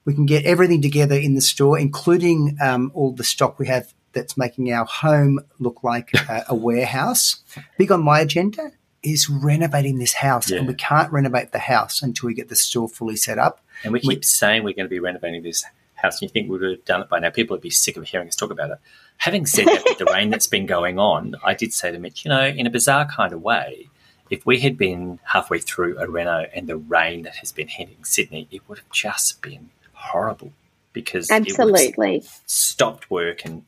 [0.05, 3.92] we can get everything together in the store, including um, all the stock we have
[4.14, 7.36] that's making our home look like a, a warehouse.
[7.78, 8.72] Big on my agenda
[9.05, 10.59] is renovating this house, Yeah.
[10.59, 13.61] and we can't renovate the house until we get the store fully set up.
[13.84, 15.64] And we keep We- saying we're going to be renovating this
[16.03, 17.30] house, and you think we would have done it by now.
[17.30, 18.78] People would be sick of hearing us talk about it.
[19.18, 22.24] Having said that, with the rain that's been going on, I did say to Mitch,
[22.24, 23.88] you know, in a bizarre kind of way,
[24.30, 28.03] if we had been halfway through a reno and the rain that has been hitting
[28.03, 30.53] Sydney, it would have just been horrible
[30.92, 32.22] because it would have Absolutely.
[32.46, 33.64] stopped work and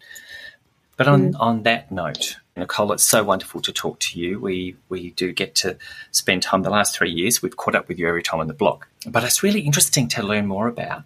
[0.97, 1.41] but on, mm.
[1.41, 4.39] on that note, Nicole, it's so wonderful to talk to you.
[4.39, 5.77] We we do get to
[6.13, 7.43] spend time the last three years.
[7.43, 8.89] We've caught up with you every time on the block.
[9.07, 11.03] But it's really interesting to learn more about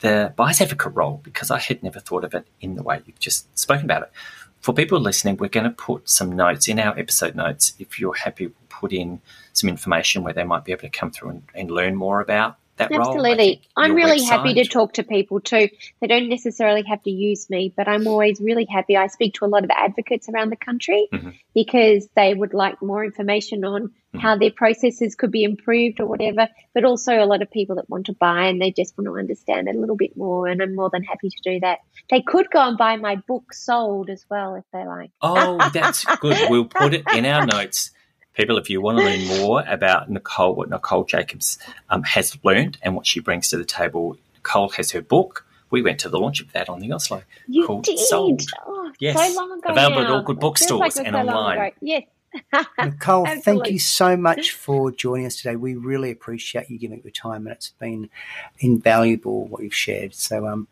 [0.00, 3.18] the buyer's advocate role because I had never thought of it in the way you've
[3.18, 4.12] just spoken about it.
[4.60, 7.74] For people listening, we're going to put some notes in our episode notes.
[7.78, 9.20] If you're happy, put in
[9.52, 12.58] some information where they might be able to come through and, and learn more about
[12.76, 13.00] that role.
[13.00, 13.36] Absolutely.
[13.36, 15.68] think I'm really happy to talk to people too.
[16.00, 18.96] They don't necessarily have to use me, but I'm always really happy.
[18.96, 21.34] I speak to a lot of advocates around the country Mhm.
[21.54, 24.20] because they would like more information on Mhm.
[24.20, 27.88] how their processes could be improved or whatever, but also a lot of people that
[27.88, 30.46] want to buy and they just want to understand a little bit more.
[30.46, 31.78] And I'm more than happy to do that.
[32.10, 35.10] They could go and buy my book sold as well if they like.
[35.22, 36.36] Oh, that's good.
[36.50, 37.90] We'll put it in our notes.
[38.36, 41.58] People, if you want to learn more about Nicole, what Nicole Jacobs
[41.90, 45.44] um, has learned and what she brings to the table, Nicole has her book.
[45.70, 47.22] We went to the launch of that on the Oslo.
[47.48, 47.98] You called did.
[47.98, 48.42] Sold.
[48.66, 49.16] Oh, Yes.
[49.34, 49.70] so long ago.
[49.70, 50.14] Available at now.
[50.16, 51.72] all good bookstores like and so online.
[51.80, 52.04] Yes.
[52.78, 55.56] Nicole, thank you so much for joining us today.
[55.56, 58.10] We really appreciate you giving up your time, and it's been
[58.58, 60.14] invaluable what you've shared.
[60.14, 60.68] So, um,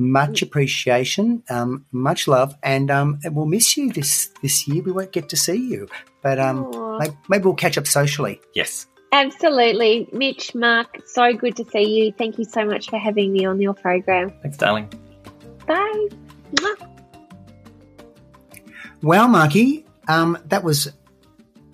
[0.00, 4.82] much appreciation, um, much love, and um, and we'll miss you this this year.
[4.82, 5.88] We won't get to see you,
[6.22, 8.40] but um, maybe, maybe we'll catch up socially.
[8.54, 8.86] Yes.
[9.12, 10.08] Absolutely.
[10.12, 12.12] Mitch, Mark, so good to see you.
[12.12, 14.32] Thank you so much for having me on your program.
[14.40, 14.88] Thanks, darling.
[15.66, 16.08] Bye.
[19.02, 20.92] Well, Marky, um, that was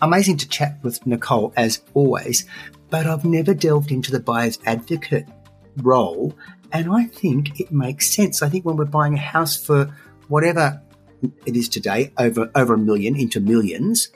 [0.00, 2.46] amazing to chat with Nicole as always,
[2.88, 5.26] but I've never delved into the buyer's advocate
[5.82, 6.34] role,
[6.72, 8.42] and I think it makes sense.
[8.42, 9.94] I think when we're buying a house for
[10.28, 10.80] whatever
[11.44, 14.08] it is today, over over a million into millions,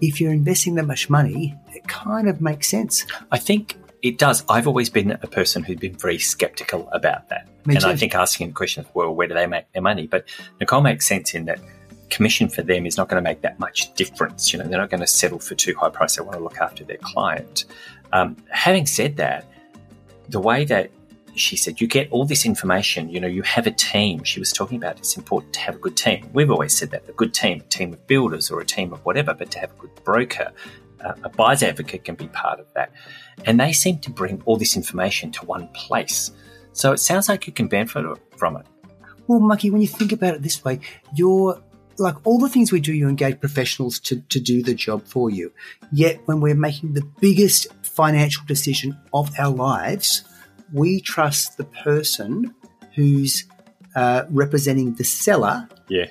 [0.00, 3.06] if you're investing that much money, it kind of makes sense.
[3.30, 4.44] I think it does.
[4.48, 7.46] I've always been a person who's been very skeptical about that.
[7.66, 10.08] Me and I think asking the question, of well, where do they make their money?
[10.08, 10.24] But
[10.58, 11.60] Nicole makes sense in that
[12.10, 14.52] commission for them is not going to make that much difference.
[14.52, 16.16] You know, they're not going to settle for too high price.
[16.16, 17.64] They want to look after their client.
[18.12, 19.46] Um, having said that,
[20.28, 20.90] the way that
[21.34, 24.24] she said, you get all this information, you know, you have a team.
[24.24, 26.28] She was talking about it's important to have a good team.
[26.32, 29.04] We've always said that a good team, a team of builders or a team of
[29.04, 30.52] whatever, but to have a good broker,
[31.04, 32.92] uh, a buyer's advocate can be part of that.
[33.44, 36.30] And they seem to bring all this information to one place.
[36.72, 38.04] So it sounds like you can benefit
[38.36, 38.66] from it.
[39.26, 40.80] Well, Marky, when you think about it this way,
[41.14, 41.62] you're
[41.98, 45.30] like all the things we do, you engage professionals to, to do the job for
[45.30, 45.52] you.
[45.92, 50.24] Yet when we're making the biggest financial decision of our lives,
[50.72, 52.54] we trust the person
[52.94, 53.44] who's
[53.94, 56.06] uh, representing the seller Yeah.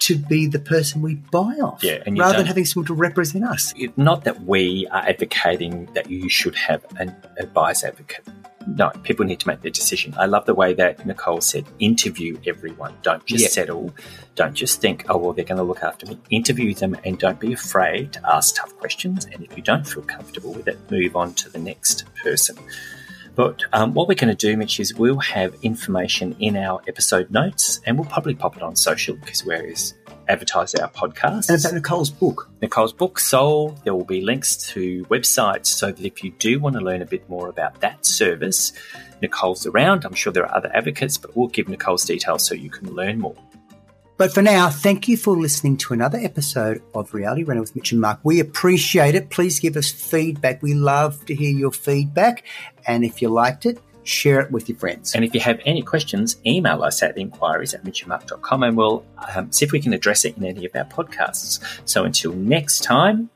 [0.00, 3.44] to be the person we buy off, Yeah, and rather than having someone to represent
[3.44, 3.72] us.
[3.76, 8.24] It- not that we are advocating that you should have an, a buyer's advocate.
[8.68, 10.12] no, people need to make their decision.
[10.18, 12.94] I love the way that Nicole said, interview everyone.
[13.02, 13.48] Don't just Yeah.
[13.48, 13.94] settle.
[14.34, 16.18] Don't just think, oh, well, they're going to look after me.
[16.30, 19.24] Interview them and don't be afraid to ask tough questions.
[19.32, 22.56] And if you don't feel comfortable with it, move on to the next person.
[23.36, 27.30] But um, what we're going to do, Mitch, is we'll have information in our episode
[27.30, 29.74] notes and we'll probably pop it on social because we're
[30.28, 31.50] advertise our podcast.
[31.50, 32.48] And about Nicole's book.
[32.60, 33.84] Nicole's book sold.
[33.84, 37.06] There will be links to websites so that if you do want to learn a
[37.06, 38.72] bit more about that service,
[39.22, 40.04] Nicole's around.
[40.04, 43.20] I'm sure there are other advocates, but we'll give Nicole's details so you can learn
[43.20, 43.36] more.
[44.16, 47.92] But for now, thank you for listening to another episode of Reality Reno with Mitch
[47.92, 48.20] and Mark.
[48.22, 49.30] We appreciate it.
[49.30, 50.62] Please give us feedback.
[50.62, 52.44] We love to hear your feedback.
[52.86, 55.14] And if you liked it, share it with your friends.
[55.14, 58.76] And if you have any questions, email us at inquiries at mitchandmark.com and Mark.com and
[58.76, 59.04] we'll
[59.34, 61.60] um, see if we can address it in any of our podcasts.
[61.84, 63.30] So until next time,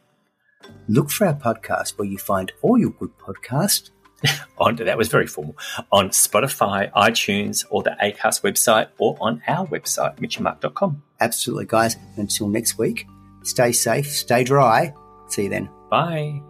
[0.90, 3.90] Look for our podcast where you find all your good podcasts.
[4.58, 5.56] on that was very formal
[5.90, 11.02] on Spotify, iTunes, or the Acast website, or on our website, mitchandmark.com.
[11.20, 11.96] Absolutely, guys.
[12.16, 13.06] Until next week,
[13.42, 14.94] stay safe, stay dry.
[15.28, 15.68] See you then.
[15.90, 16.42] Bye.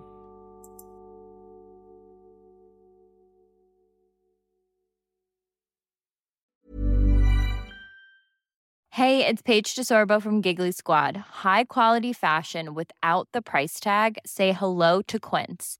[9.00, 11.16] Hey, it's Paige DeSorbo from Giggly Squad.
[11.16, 14.18] High quality fashion without the price tag.
[14.26, 15.79] Say hello to Quince.